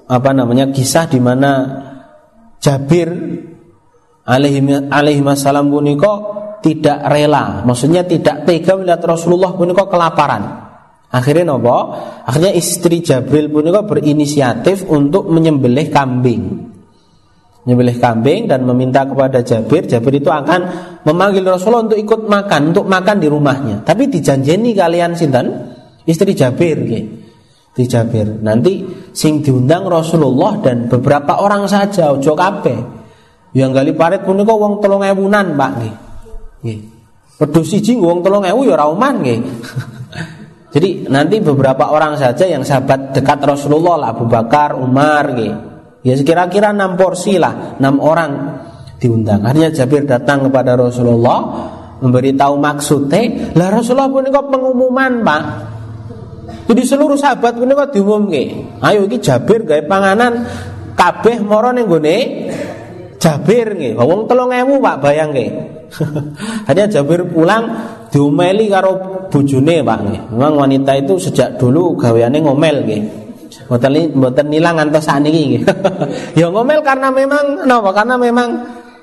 [0.09, 1.51] apa namanya kisah di mana
[2.61, 3.09] Jabir
[4.25, 5.73] alaihi wasallam
[6.61, 10.70] tidak rela, maksudnya tidak tega melihat Rasulullah puniko kelaparan.
[11.11, 11.91] Akhirnya nopo?
[12.23, 16.43] Akhirnya istri Jabril pun juga berinisiatif untuk menyembelih kambing.
[17.67, 19.85] Menyembelih kambing dan meminta kepada Jabir.
[19.91, 20.59] Jabir itu akan
[21.03, 23.83] memanggil Rasulullah untuk ikut makan, untuk makan di rumahnya.
[23.83, 25.47] Tapi dijanjeni kalian sinten?
[26.07, 27.03] Istri Jabir, okay.
[27.75, 28.41] Di Jabir.
[28.41, 32.79] Nanti sing diundang Rasulullah dan beberapa orang saja, ojo kabeh.
[33.51, 35.95] Yang gali parit pun kok wong tolong ewunan, Pak nggih.
[36.63, 36.79] Nggih.
[37.43, 39.39] Wedhus siji wong tolong ewu ya ora nggih.
[40.71, 45.55] Jadi nanti beberapa orang saja yang sahabat dekat Rasulullah lah Abu Bakar, Umar gitu.
[46.01, 48.31] Ya sekira-kira enam porsi lah, enam orang
[48.97, 49.45] diundang.
[49.45, 51.39] Akhirnya Jabir datang kepada Rasulullah
[52.01, 53.53] memberitahu maksudnya.
[53.53, 55.43] Lah Rasulullah pun kok pengumuman pak.
[56.65, 58.43] Jadi seluruh sahabat pun kok diumumke.
[58.81, 60.41] Ayo iki Jabir gawe panganan
[60.97, 62.17] kabeh moro ning gone
[63.21, 63.93] Jabir nggih.
[64.01, 65.49] Wong 3000 Pak bayang nggih.
[66.65, 67.69] Akhirnya Jabir pulang
[68.11, 70.21] diumeli karo bojone Pak nggih.
[70.35, 73.01] Memang wanita itu sejak dulu gaweane ngomel nggih.
[73.71, 75.63] Mboten mboten nilang ngantos sakniki nggih.
[76.39, 77.95] ya ngomel karena memang napa?
[77.95, 78.49] Karena memang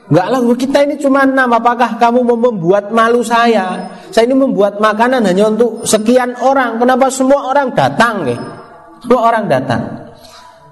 [0.09, 4.81] Enggak lah kita ini cuma enam Apakah kamu mau membuat malu saya Saya ini membuat
[4.81, 8.41] makanan hanya untuk sekian orang Kenapa semua orang datang nggih?
[9.05, 9.85] Semua orang datang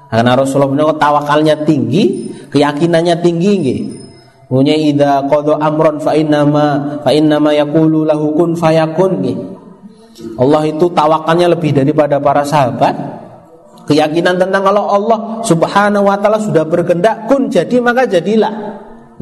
[0.09, 3.81] Karena Rasulullah tawakalnya tinggi Keyakinannya tinggi nggih
[4.47, 9.19] Punya ida kodo amron fa innama fa innama yaqulu lahu kun fayakun
[10.39, 12.95] Allah itu tawakalnya lebih daripada para sahabat.
[13.87, 18.55] Keyakinan tentang kalau Allah Subhanahu wa taala sudah berkehendak kun jadi maka jadilah.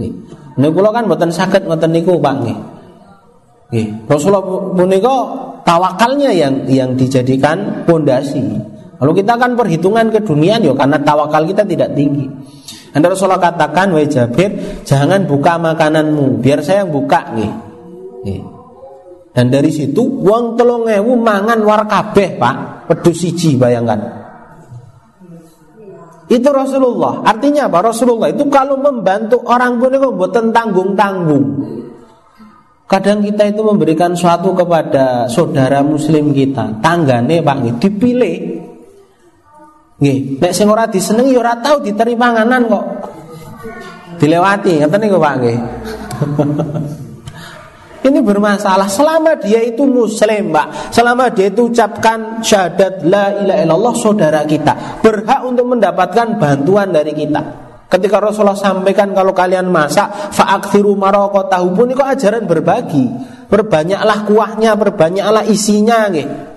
[0.00, 0.12] Nih.
[0.54, 2.58] Niku kan mboten saged ngoten niku Pak nggih.
[3.74, 3.88] Nggih.
[4.06, 4.44] Rasulullah
[4.76, 5.16] punika
[5.66, 8.40] tawakalnya yang yang dijadikan pondasi.
[8.94, 12.24] Kalau kita kan perhitungan ke dunia yo karena tawakal kita tidak tinggi.
[12.94, 14.54] Anda Rasulullah katakan, wahai Jabir,
[14.86, 17.52] jangan buka makananmu, biar saya yang buka nih.
[18.22, 18.40] nih.
[19.34, 24.22] Dan dari situ uang telung ewu mangan war kabeh pak, pedus siji bayangkan.
[26.30, 27.26] Itu Rasulullah.
[27.26, 27.90] Artinya apa?
[27.90, 31.44] Rasulullah itu kalau membantu orang pun itu buat tanggung tanggung.
[32.86, 38.53] Kadang kita itu memberikan suatu kepada saudara muslim kita, tanggane Pak dipilih.
[39.94, 42.84] Nggih, nek sing ora disenengi ya ora tau diterima nganan kok.
[44.18, 45.58] Dilewati, ngoten niku Pak nggih.
[48.04, 50.92] Ini bermasalah selama dia itu muslim, Pak.
[50.92, 57.16] Selama dia itu ucapkan syahadat la ilaha illallah saudara kita, berhak untuk mendapatkan bantuan dari
[57.16, 57.64] kita.
[57.88, 61.00] Ketika Rasulullah sampaikan kalau kalian masak fa'akthiru
[61.48, 63.08] tahu pun itu ajaran berbagi.
[63.48, 66.53] Perbanyaklah kuahnya, perbanyaklah isinya nih.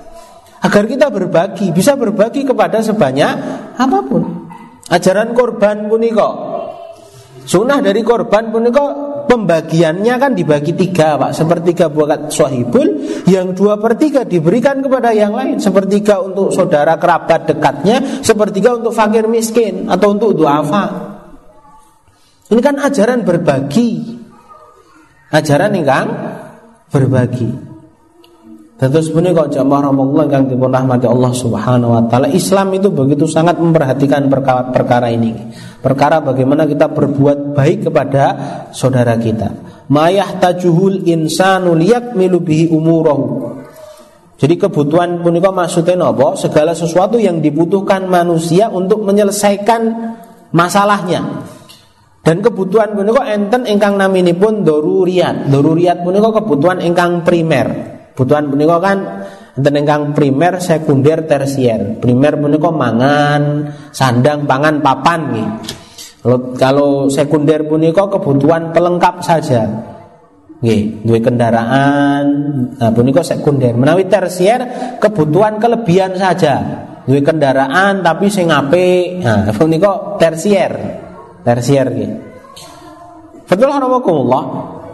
[0.58, 3.34] Agar kita berbagi, bisa berbagi kepada sebanyak
[3.78, 4.50] apa pun.
[4.90, 6.36] Ajaran korban pun kok.
[7.48, 8.92] Sunnah dari korban pun kok
[9.28, 15.36] pembagiannya kan dibagi tiga pak sepertiga buat sohibul yang dua per tiga diberikan kepada yang
[15.36, 21.18] lain sepertiga untuk saudara kerabat dekatnya sepertiga untuk fakir miskin atau untuk duafa
[22.48, 24.16] ini kan ajaran berbagi.
[25.28, 26.08] Ajaran kan
[26.88, 27.67] berbagi.
[28.78, 33.26] Tentu sebenarnya kok jamaah Rasulullah yang dipun rahmati Allah Subhanahu wa taala, Islam itu begitu
[33.26, 35.34] sangat memperhatikan perkara, perkara ini.
[35.82, 38.24] Perkara bagaimana kita berbuat baik kepada
[38.70, 39.50] saudara kita.
[39.90, 43.58] Mayah tajuhul insanu liyakmilu bihi umurahu.
[44.38, 46.38] Jadi kebutuhan punika maksudnya nopo?
[46.38, 49.82] Segala sesuatu yang dibutuhkan manusia untuk menyelesaikan
[50.54, 51.50] masalahnya.
[52.22, 55.50] Dan kebutuhan punika enten ingkang naminipun daruriyat.
[55.50, 57.97] Daruriyat punika kebutuhan ingkang primer.
[58.18, 58.98] Kebutuhan punika kan
[59.54, 62.02] enten ingkang primer, sekunder, tersier.
[62.02, 65.50] Primer punika mangan, sandang, pangan, papan nih.
[66.58, 69.70] Kalau, sekunder punika kebutuhan pelengkap saja.
[70.66, 72.26] Nggih, duwe kendaraan,
[72.82, 73.78] nah punika sekunder.
[73.78, 74.66] Menawi tersier
[74.98, 76.58] kebutuhan kelebihan saja.
[77.06, 79.22] Duwe kendaraan tapi sing apik.
[79.22, 81.06] Nah, punika tersier
[81.48, 82.18] tersier gitu.
[83.48, 83.72] Betul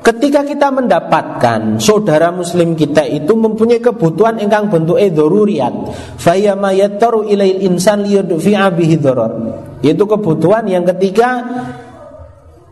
[0.04, 5.72] Ketika kita mendapatkan saudara muslim kita itu mempunyai kebutuhan engkang bentuk edoruriat,
[6.20, 9.00] fayama yattaru ilail insan liyudfi'a bihi
[9.80, 11.40] Yaitu kebutuhan yang ketika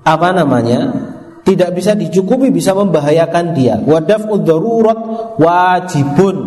[0.04, 1.08] apa namanya?
[1.42, 3.82] tidak bisa dicukupi bisa membahayakan dia.
[3.82, 5.00] Wadaf udarurat
[5.42, 6.38] wajibun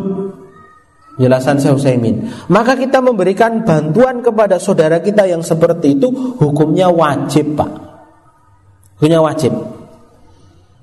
[1.15, 2.27] Jelasan saya Utsaimin.
[2.51, 6.11] Maka kita memberikan bantuan kepada saudara kita yang seperti itu
[6.43, 7.71] hukumnya wajib, Pak.
[8.99, 9.55] Hukumnya wajib.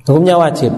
[0.05, 0.73] Hukumnya wajib.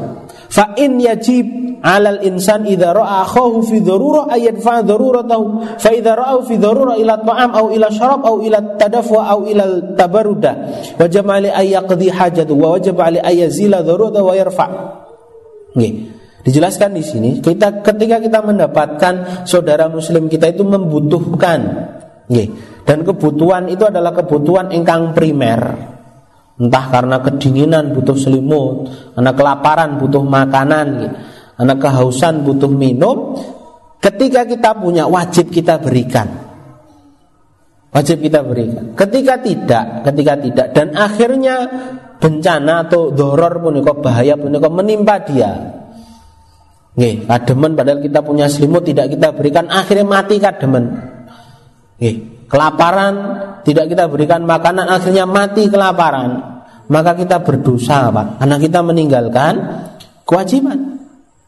[0.52, 1.48] Fa in yajib
[1.84, 6.96] 'alal insan idza ra'a akhahu fi darurah ayat fa daruratahu fa idza ra'ahu fi darurah
[6.96, 9.64] ila ta'am aw ila syarab aw ila tadafwa aw ila
[10.00, 10.52] tabaruda
[10.96, 14.68] wajib ali ay yaqdi hajatu wa wajib ali ay yazila darurata wa yarfa.
[15.76, 15.94] Nggih.
[16.44, 21.60] Dijelaskan di sini, kita ketika kita mendapatkan saudara muslim kita itu membutuhkan,
[22.28, 22.52] yeah.
[22.84, 25.92] dan kebutuhan itu adalah kebutuhan engkang primer,
[26.60, 31.13] entah karena kedinginan butuh selimut, anak kelaparan butuh makanan,
[31.58, 33.38] anak kehausan butuh minum.
[34.04, 36.28] Ketika kita punya wajib kita berikan,
[37.96, 38.92] wajib kita berikan.
[39.00, 41.56] Ketika tidak, ketika tidak, dan akhirnya
[42.20, 45.84] bencana atau doror pun bahaya pun menimpa dia
[46.94, 50.94] Nggih, kademen padahal kita punya selimut tidak kita berikan akhirnya mati kademen.
[51.98, 53.13] Nggih, kelaparan
[53.66, 56.54] tidak kita berikan makanan akhirnya mati kelaparan.
[56.94, 58.44] Maka kita berdosa, Pak.
[58.44, 59.54] Karena kita meninggalkan
[60.28, 61.02] kewajiban.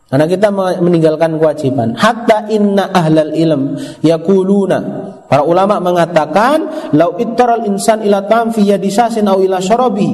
[0.10, 0.48] Karena kita
[0.82, 1.94] meninggalkan kewajiban.
[1.94, 9.26] Hatta inna ahlal ilm yakuluna Para ulama mengatakan, lau ittaral insan ila tam fi yadisasin
[9.26, 10.14] au ila syarabi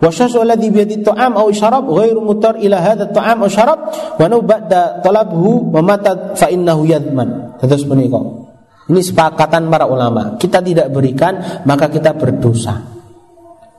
[0.00, 4.40] Wasyasu alladhi biyadi ta'am au syarab ghairu mutar ila hadha ta'am au syarab wa nu
[4.40, 7.60] ba'da talabhu wa mata fa innahu yadman.
[7.60, 8.49] Terus menika.
[8.90, 10.34] Ini sepakatan para ulama.
[10.34, 12.74] Kita tidak berikan maka kita berdosa.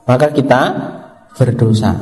[0.08, 0.60] Maka kita
[1.36, 1.92] berdosa.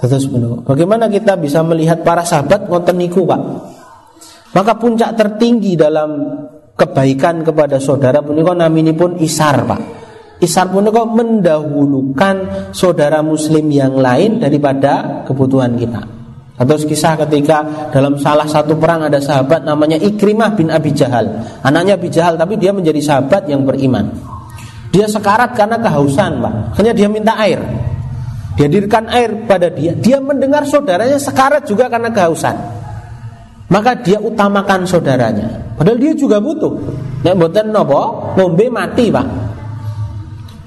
[0.00, 0.26] Terus.
[0.66, 3.40] Bagaimana kita bisa melihat para sahabat ngoten niku, Pak?
[4.56, 6.10] Maka puncak tertinggi dalam
[6.74, 9.80] kebaikan kepada saudara punika naminipun isar, Pak.
[10.40, 12.36] Isar punika mendahulukan
[12.72, 16.19] saudara muslim yang lain daripada kebutuhan kita.
[16.60, 21.24] Atau kisah ketika dalam salah satu perang ada sahabat namanya Ikrimah bin Abi Jahal.
[21.64, 24.12] Anaknya Abi Jahal tapi dia menjadi sahabat yang beriman.
[24.92, 26.76] Dia sekarat karena kehausan, Pak.
[26.76, 27.64] Hanya dia minta air.
[28.60, 29.96] Dihadirkan air pada dia.
[29.96, 32.52] Dia mendengar saudaranya sekarat juga karena kehausan.
[33.72, 35.72] Maka dia utamakan saudaranya.
[35.80, 36.76] Padahal dia juga butuh.
[37.24, 39.26] Nek mboten napa, ngombe mati, Pak.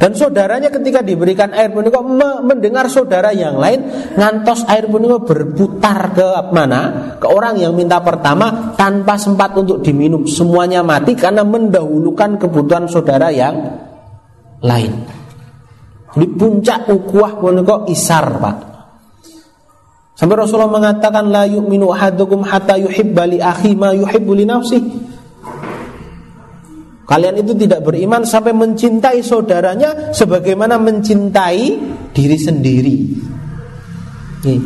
[0.04, 2.04] Dan saudaranya ketika diberikan air punika
[2.44, 7.16] mendengar saudara yang lain ngantos air punika berputar ke mana?
[7.24, 10.28] Ke orang yang minta pertama tanpa sempat untuk diminum.
[10.28, 13.56] Semuanya mati karena mendahulukan kebutuhan saudara yang
[14.60, 15.08] lain.
[16.20, 18.58] Di puncak ukuah punika isar, Pak.
[20.20, 24.84] Sampai Rasulullah mengatakan la yu'minu ahadukum hatta yuhibba li akhi ma yuhibbu li nafsi.
[27.04, 31.64] Kalian itu tidak beriman sampai mencintai saudaranya sebagaimana mencintai
[32.16, 32.98] diri sendiri.
[34.48, 34.62] Nih.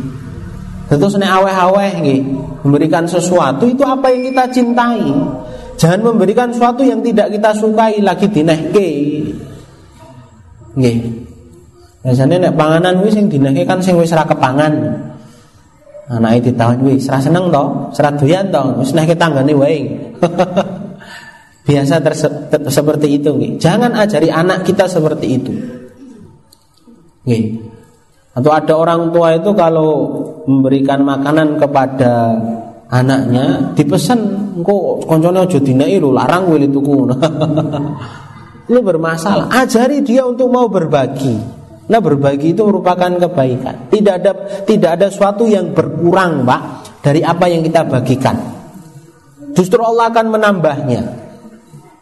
[0.88, 2.20] Terus nek aweh-aweh nggih,
[2.64, 5.04] memberikan sesuatu itu apa yang kita cintai.
[5.76, 8.90] Jangan memberikan sesuatu yang tidak kita sukai lagi dinehke.
[10.78, 10.98] Nggih.
[12.06, 14.72] Biasanya nek panganan wis sing dinehke kan sing wis ra kepangan.
[16.08, 19.82] Anake ditawon wis ra seneng to, ora doyan to, wis nehke tanggane wae.
[21.68, 22.00] Biasa
[22.72, 23.60] seperti itu nggih.
[23.60, 25.52] Jangan ajari anak kita seperti itu.
[27.28, 27.44] Nggih.
[28.32, 30.16] Atau ada orang tua itu kalau
[30.48, 32.40] memberikan makanan kepada
[32.88, 34.18] anaknya dipesan
[34.64, 37.04] kok koncone aja dinai lu larang kuwi tuku.
[38.72, 39.52] Ini bermasalah.
[39.52, 41.36] Ajari dia untuk mau berbagi.
[41.88, 43.92] Nah berbagi itu merupakan kebaikan.
[43.92, 44.32] Tidak ada
[44.64, 46.60] tidak ada sesuatu yang berkurang, Pak,
[47.04, 48.40] dari apa yang kita bagikan.
[49.52, 51.27] Justru Allah akan menambahnya.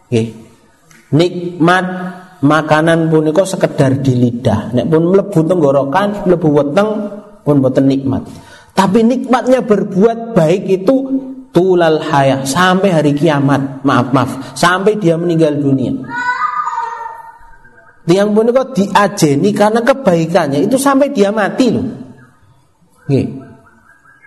[0.07, 0.22] Oke.
[1.11, 1.86] Nikmat
[2.42, 6.88] makanan punika sekedar di lidah nek pun mlebu tenggorokan mlebu weteng
[7.40, 8.28] pun boten nikmat
[8.76, 10.96] tapi nikmatnya berbuat baik itu
[11.48, 15.96] tulal hayah sampai hari kiamat maaf maaf sampai dia meninggal dunia
[18.04, 21.86] yang punika diajeni karena kebaikannya itu sampai dia mati loh
[23.07, 23.26] Nggih.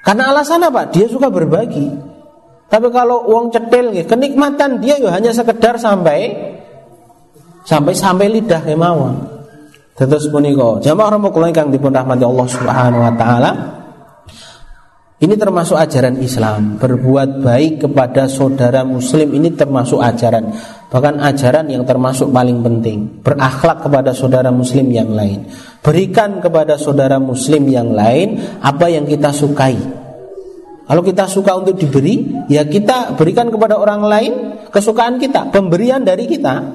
[0.04, 0.88] Karena alasan apa?
[0.90, 2.09] Dia suka berbagi.
[2.70, 6.30] Tapi kalau uang cetil, kenikmatan dia ya hanya sekedar sampai
[7.66, 9.26] sampai sampai lidah kemauan.
[9.98, 13.52] Terus puniko jamaah rahimakumullah kang dipun rahmati Allah Subhanahu wa taala.
[15.20, 16.80] Ini termasuk ajaran Islam.
[16.80, 20.56] Berbuat baik kepada saudara muslim ini termasuk ajaran.
[20.88, 23.20] Bahkan ajaran yang termasuk paling penting.
[23.20, 25.52] Berakhlak kepada saudara muslim yang lain.
[25.84, 29.99] Berikan kepada saudara muslim yang lain apa yang kita sukai.
[30.90, 34.34] Kalau kita suka untuk diberi, ya kita berikan kepada orang lain
[34.74, 36.66] kesukaan kita, pemberian dari kita.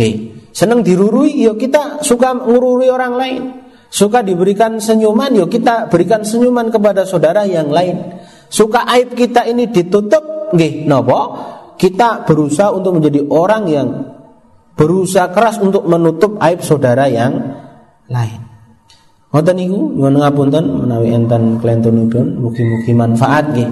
[0.00, 3.42] Nih, senang dirurui, yuk kita suka ngurui orang lain.
[3.92, 8.16] Suka diberikan senyuman, yuk kita berikan senyuman kepada saudara yang lain.
[8.48, 11.20] Suka aib kita ini ditutup, nggih, nopo?
[11.76, 13.88] Kita berusaha untuk menjadi orang yang
[14.72, 17.60] berusaha keras untuk menutup aib saudara yang
[18.08, 18.47] lain.
[19.28, 23.68] Ngoten niku nyuwun ngapunten menawi enten klentunipun mugi-mugi manfaat nggih.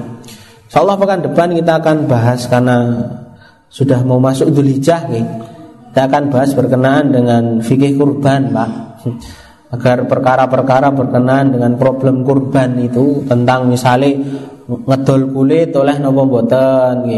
[0.69, 2.77] Insyaallah pekan depan kita akan bahas karena
[3.73, 5.27] sudah mau masuk Dzulhijjah nggih.
[5.89, 8.71] Kita akan bahas berkenaan dengan fikih kurban, Pak.
[9.75, 14.13] Agar perkara-perkara berkenaan dengan problem kurban itu tentang misalnya
[14.69, 17.09] ngedol kulit oleh nopo boten,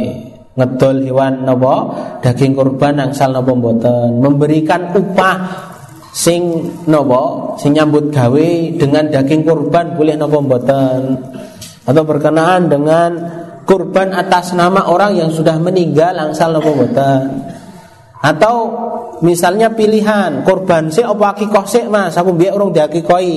[0.54, 1.74] ngedol hewan nopo
[2.22, 5.67] daging kurban angsal nopo boten, memberikan upah
[6.12, 6.42] sing
[6.88, 11.02] nopo sing nyambut gawe dengan daging kurban boleh nopo boten
[11.84, 13.10] atau berkenaan dengan
[13.68, 17.48] kurban atas nama orang yang sudah meninggal angsal nopo boten
[18.18, 18.56] atau
[19.22, 23.34] misalnya pilihan korban sik apa akikoh sik Mas, aku biar urung diakikoi.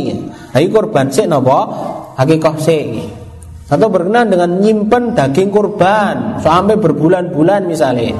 [0.53, 1.69] Lagi korban sik napa?
[2.17, 2.89] Akikoh sik.
[3.69, 8.17] Atau berkenan dengan nyimpen daging korban sampai berbulan-bulan misalnya.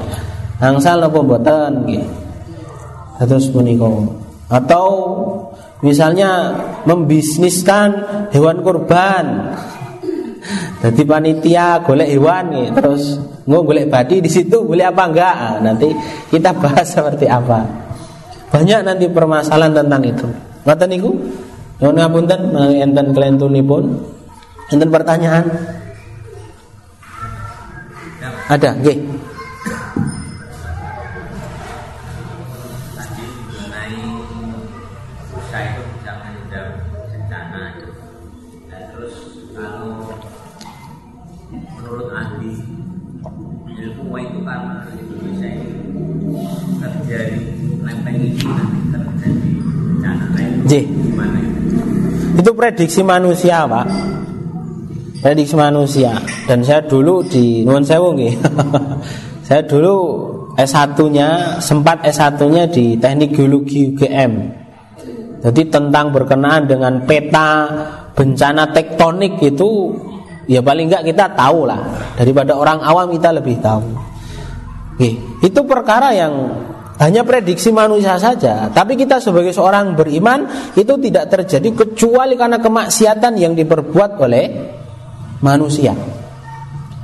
[0.62, 2.06] Angsal napa mboten nggih.
[3.26, 3.90] Terus menika.
[4.52, 4.86] Atau
[5.80, 6.52] misalnya
[6.84, 7.88] membisniskan
[8.36, 9.56] hewan kurban
[10.82, 13.14] jadi panitia golek hewan nih, terus
[13.46, 15.34] mau golek badi di situ boleh apa enggak?
[15.38, 15.94] Nah, nanti
[16.26, 17.62] kita bahas seperti apa.
[18.50, 20.26] Banyak nanti permasalahan tentang itu.
[20.66, 21.10] Ngoten niku?
[21.78, 22.40] Nuwun ngapunten
[22.82, 23.94] enten kelentunipun.
[24.74, 25.46] Enten pertanyaan?
[28.50, 28.98] Ada, nggih.
[50.72, 50.88] J.
[52.40, 53.86] Itu prediksi manusia, Pak.
[55.20, 56.16] Prediksi manusia.
[56.48, 58.16] Dan saya dulu di Nuwun Sewu
[59.46, 59.94] saya dulu
[60.56, 64.32] S1-nya sempat S1-nya di Teknik Geologi UGM.
[65.44, 67.68] Jadi tentang berkenaan dengan peta
[68.16, 69.92] bencana tektonik itu
[70.46, 71.82] ya paling enggak kita tahu lah
[72.16, 73.82] daripada orang awam kita lebih tahu.
[74.96, 76.32] Oke, itu perkara yang
[77.02, 78.70] hanya prediksi manusia saja.
[78.70, 80.46] Tapi kita sebagai seorang beriman
[80.78, 84.44] itu tidak terjadi kecuali karena kemaksiatan yang diperbuat oleh
[85.42, 85.90] manusia.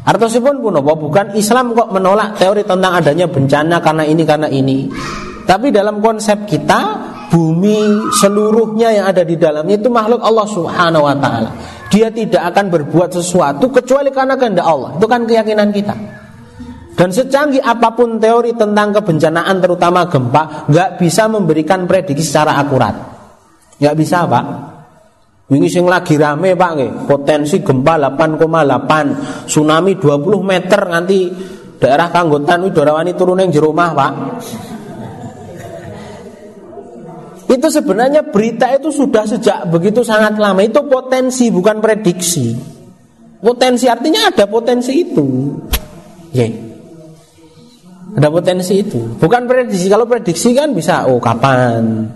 [0.07, 4.88] Artosipun pun bukan Islam kok menolak teori tentang adanya bencana karena ini karena ini.
[5.44, 6.80] Tapi dalam konsep kita
[7.28, 11.51] bumi seluruhnya yang ada di dalamnya itu makhluk Allah Subhanahu wa taala
[11.88, 14.96] dia tidak akan berbuat sesuatu kecuali karena kehendak Allah.
[15.01, 15.96] Itu kan keyakinan kita.
[16.99, 22.90] Dan secanggih apa pun teori tentang kebencanaan terutama gempa nggak bisa memberikan prediksi secara akurat.
[23.78, 24.44] Nggak bisa pak.
[25.46, 27.07] Ini sing lagi rame pak.
[27.07, 31.18] Potensi gempa 8,8 Tsunami 20 meter nanti
[31.78, 34.12] Daerah Kanggotan Widorawani turun yang rumah pak
[37.46, 42.59] Itu sebenarnya berita itu sudah sejak begitu sangat lama Itu potensi bukan prediksi
[43.38, 45.55] Potensi artinya ada potensi itu
[46.34, 46.67] yeah.
[48.16, 49.20] Ada potensi itu.
[49.20, 49.86] Bukan prediksi.
[49.92, 52.09] Kalau prediksi kan bisa, oh kapan?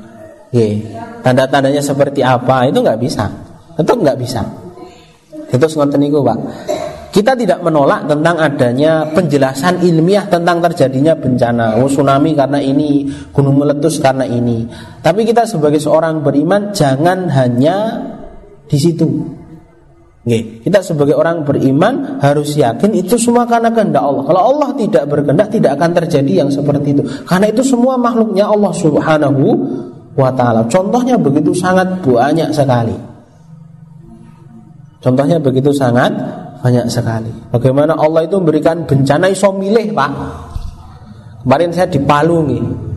[0.53, 1.03] Yeah.
[1.21, 2.69] Tanda-tandanya seperti apa?
[2.69, 3.29] Itu nggak bisa.
[3.77, 4.41] Tetap nggak bisa.
[5.53, 6.39] Itu ngoten niku, Pak.
[7.13, 13.05] Kita tidak menolak tentang adanya penjelasan ilmiah tentang terjadinya bencana, oh, tsunami karena ini,
[13.37, 14.65] gunung meletus karena ini.
[15.05, 18.01] Tapi kita sebagai seorang beriman jangan hanya
[18.65, 19.42] di situ.
[20.23, 24.23] Nggih, kita sebagai orang beriman harus yakin itu semua karena kehendak Allah.
[24.23, 27.03] Kalau Allah tidak berkehendak tidak akan terjadi yang seperti itu.
[27.27, 29.45] Karena itu semua makhluknya Allah Subhanahu
[30.15, 30.71] wa taala.
[30.71, 32.95] Contohnya begitu sangat banyak sekali.
[35.03, 36.15] Contohnya begitu sangat
[36.63, 37.51] banyak sekali.
[37.51, 40.11] Bagaimana Allah itu memberikan bencana iso milih, Pak.
[41.43, 42.92] Kemarin saya di nih.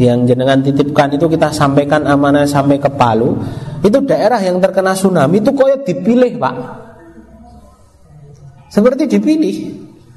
[0.00, 3.36] Yang jenengan titipkan itu kita sampaikan amanah sampai ke Palu.
[3.84, 6.54] Itu daerah yang terkena tsunami itu koyo dipilih pak.
[8.72, 9.56] Seperti dipilih.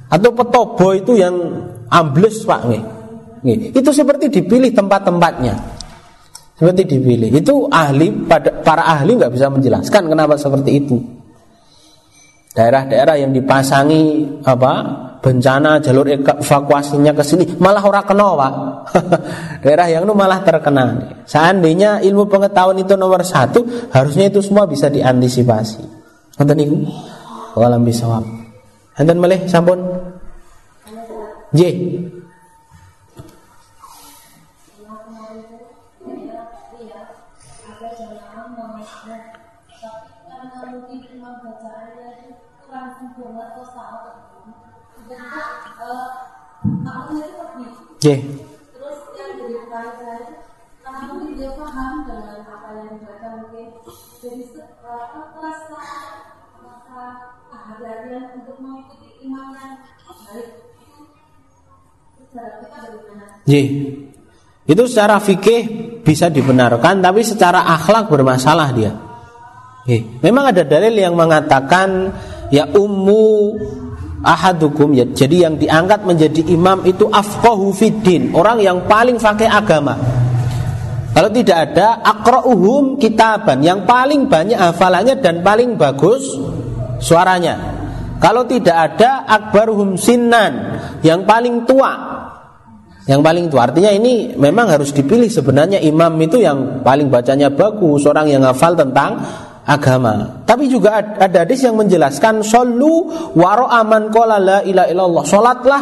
[0.08, 1.36] Atau petobo itu yang
[1.92, 2.84] ambles pak nih.
[3.44, 3.58] nih.
[3.76, 5.54] Itu seperti dipilih tempat-tempatnya.
[6.56, 7.36] Seperti dipilih.
[7.36, 10.98] Itu ahli pada para ahli nggak bisa menjelaskan kenapa seperti itu.
[12.56, 14.04] Daerah-daerah yang dipasangi
[14.48, 14.74] apa
[15.26, 18.54] bencana jalur evakuasinya ke sini malah orang kena pak.
[19.66, 20.86] Daerah yang itu malah terkena.
[21.26, 25.82] Seandainya ilmu pengetahuan itu nomor satu harusnya itu semua bisa diantisipasi.
[26.38, 26.78] Nonton ibu
[27.58, 28.22] walam bisawab.
[29.02, 29.82] Nonton meleh sampun?
[31.58, 31.62] J
[48.06, 48.22] Yeah.
[48.74, 49.58] Terus yang jadi
[50.86, 53.66] karena mungkin dia paham dengan apa yang dibaca mungkin
[54.22, 54.46] jadi
[54.86, 57.06] rasa rasa
[57.50, 59.74] kehadiran untuk mengikuti iman yang
[60.30, 60.50] baik?
[63.46, 63.68] Yeah.
[64.66, 65.62] Itu secara fikih
[66.02, 68.94] bisa dibenarkan tapi secara akhlak bermasalah dia.
[69.86, 70.06] Yeah.
[70.22, 72.14] Memang ada dalil yang mengatakan
[72.50, 73.58] ya ummu
[74.22, 79.98] ahadukum ya jadi yang diangkat menjadi imam itu afqahu fiddin orang yang paling fakih agama.
[81.16, 86.28] Kalau tidak ada akra'uhum kitaban yang paling banyak hafalannya dan paling bagus
[87.00, 87.76] suaranya.
[88.20, 92.16] Kalau tidak ada akbaruhum sinan yang paling tua.
[93.06, 98.04] Yang paling tua artinya ini memang harus dipilih sebenarnya imam itu yang paling bacanya bagus
[98.10, 99.22] orang yang hafal tentang
[99.66, 100.46] agama.
[100.46, 105.24] Tapi juga ada hadis yang menjelaskan solu waro aman kola la ilaha illallah.
[105.26, 105.82] Salatlah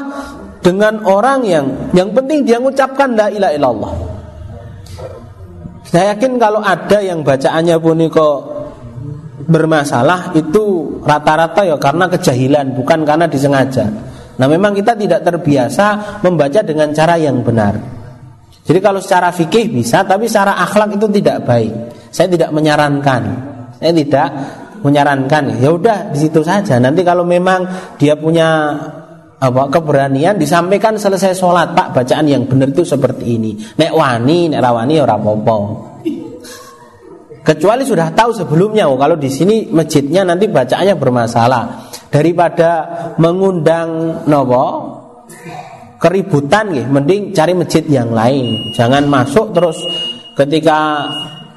[0.63, 3.93] dengan orang yang yang penting dia mengucapkan la ilaha illallah.
[5.83, 7.77] Saya yakin kalau ada yang bacaannya
[8.09, 8.37] kok
[9.43, 13.85] bermasalah itu rata-rata ya karena kejahilan bukan karena disengaja.
[14.33, 17.77] Nah memang kita tidak terbiasa membaca dengan cara yang benar.
[18.63, 21.73] Jadi kalau secara fikih bisa, tapi secara akhlak itu tidak baik.
[22.09, 23.52] Saya tidak menyarankan.
[23.83, 24.27] Saya tidak
[24.79, 25.59] menyarankan.
[25.59, 26.79] Ya udah di situ saja.
[26.79, 27.67] Nanti kalau memang
[27.99, 28.71] dia punya
[29.43, 33.59] apa keberanian disampaikan selesai sholat pak bacaan yang benar itu seperti ini.
[33.75, 35.57] Nek wani nek rawani ora apa
[37.43, 41.91] kecuali sudah tahu sebelumnya oh, kalau di sini masjidnya nanti bacaannya bermasalah.
[42.07, 42.71] Daripada
[43.19, 44.65] mengundang nopo
[45.99, 48.71] keributan nih mending cari masjid yang lain.
[48.71, 49.75] Jangan masuk terus
[50.39, 51.09] ketika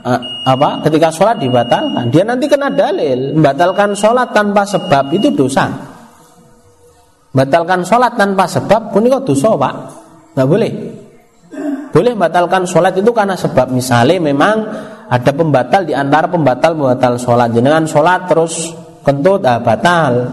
[0.02, 0.86] uh, apa?
[0.86, 2.06] Ketika sholat dibatalkan.
[2.14, 3.34] Dia nanti kena dalil.
[3.34, 5.66] Membatalkan sholat tanpa sebab itu dosa.
[7.34, 9.74] Batalkan sholat tanpa sebab pun kok dosa pak?
[10.38, 10.72] Nggak boleh.
[11.90, 13.74] Boleh membatalkan sholat itu karena sebab.
[13.74, 14.56] Misalnya memang
[15.10, 17.50] ada pembatal di antara pembatal pembatal sholat.
[17.50, 18.70] Jangan sholat terus
[19.02, 20.30] kentut ah, batal.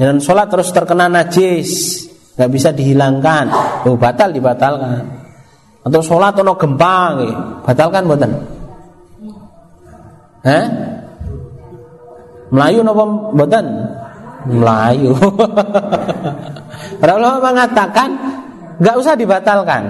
[0.00, 1.70] Jangan sholat terus terkena najis.
[2.40, 3.44] Nggak bisa dihilangkan.
[3.84, 5.20] Oh batal dibatalkan.
[5.84, 7.34] Atau sholat atau gempa gitu.
[7.68, 8.59] batalkan buatan
[10.44, 10.64] Eh?
[12.50, 13.04] Melayu napa
[13.36, 13.66] mboten?
[14.48, 15.12] Melayu.
[17.00, 18.08] Para ulama mengatakan
[18.80, 19.82] nggak usah dibatalkan.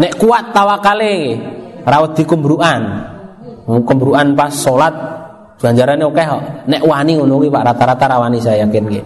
[0.00, 1.38] Nek kuat tawakale
[1.84, 2.82] rawat di kumbruan.
[3.64, 5.14] Kumbruan pas sholat
[5.64, 6.42] Ganjarannya oke kok.
[6.68, 9.04] Nek wani ngono Pak rata-rata rawani saya yakin nggih.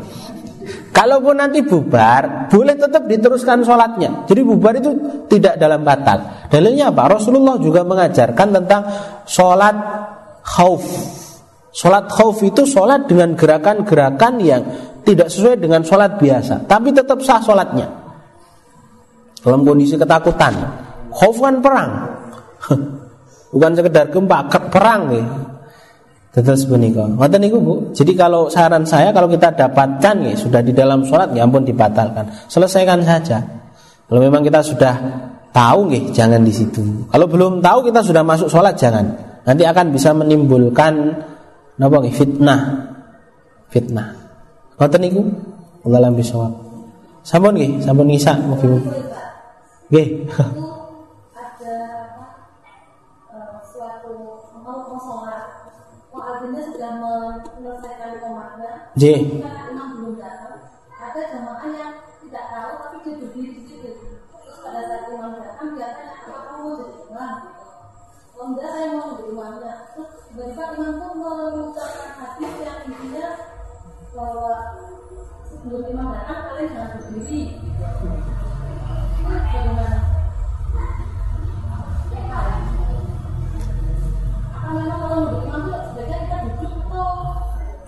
[0.91, 4.27] Kalaupun nanti bubar, boleh tetap diteruskan sholatnya.
[4.27, 4.91] Jadi bubar itu
[5.31, 6.51] tidak dalam batal.
[6.51, 7.07] Dalilnya apa?
[7.07, 8.83] Rasulullah juga mengajarkan tentang
[9.23, 9.77] sholat
[10.57, 10.85] khauf.
[11.69, 14.63] Sholat khauf itu sholat dengan gerakan-gerakan yang
[15.05, 16.65] tidak sesuai dengan sholat biasa.
[16.65, 17.87] Tapi tetap sah sholatnya.
[19.45, 20.53] Dalam kondisi ketakutan.
[21.13, 21.91] Khauf kan perang.
[23.55, 25.25] Bukan sekedar gempa, perang nih.
[26.35, 26.69] Terus.
[26.69, 27.75] Ngoten niku Bu.
[27.97, 32.29] Jadi kalau saran saya kalau kita dapatkan ya sudah di dalam sholat ya ampun dibatalkan.
[32.47, 33.41] Selesaikan saja.
[34.07, 34.95] Kalau memang kita sudah
[35.51, 37.09] tahu nih jangan di situ.
[37.09, 39.28] Kalau belum tahu kita sudah masuk sholat jangan.
[39.49, 41.25] Nanti akan bisa menimbulkan
[41.81, 42.61] napa fitnah.
[43.73, 44.13] Fitnah.
[44.77, 45.25] Ngoten niku.
[45.89, 46.53] Allah lam bisawab.
[47.25, 48.69] Sampun nggih, sampun ngisa mugi.
[49.89, 50.09] Nggih.
[59.01, 59.05] J.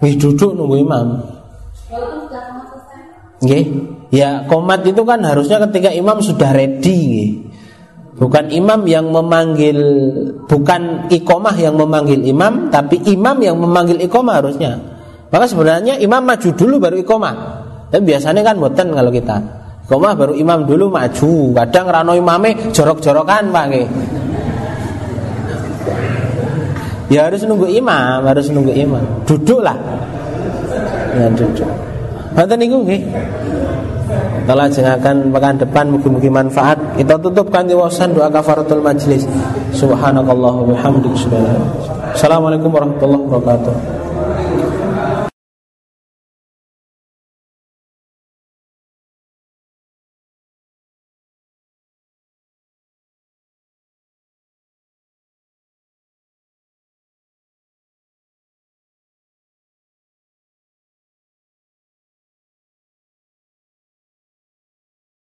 [0.00, 1.06] Wih duduk nunggu imam.
[3.40, 3.64] Nggih.
[4.10, 7.36] Ya, komat itu kan harusnya ketika imam sudah ready.
[8.20, 9.78] Bukan imam yang memanggil
[10.44, 14.76] bukan ikomah yang memanggil imam, tapi imam yang memanggil ikomah harusnya.
[15.30, 17.34] Maka sebenarnya imam maju dulu baru ikomah.
[17.88, 19.36] Tapi biasanya kan boten kalau kita.
[19.86, 21.54] Ikomah baru imam dulu maju.
[21.54, 23.66] Kadang rano imame jorok-jorokan Pak.
[27.10, 29.02] Ya harus nunggu imam, harus nunggu imam.
[29.26, 29.74] Duduklah.
[31.18, 31.66] Ya duduk.
[32.38, 33.02] Mboten niku nggih.
[34.46, 36.78] Kalau akan pekan depan mungkin-mungkin manfaat.
[36.94, 39.26] Kita tutup kanthi wasan doa kafaratul majlis.
[39.74, 40.74] Subhanakallah wa
[42.14, 43.99] Assalamualaikum warahmatullahi wabarakatuh.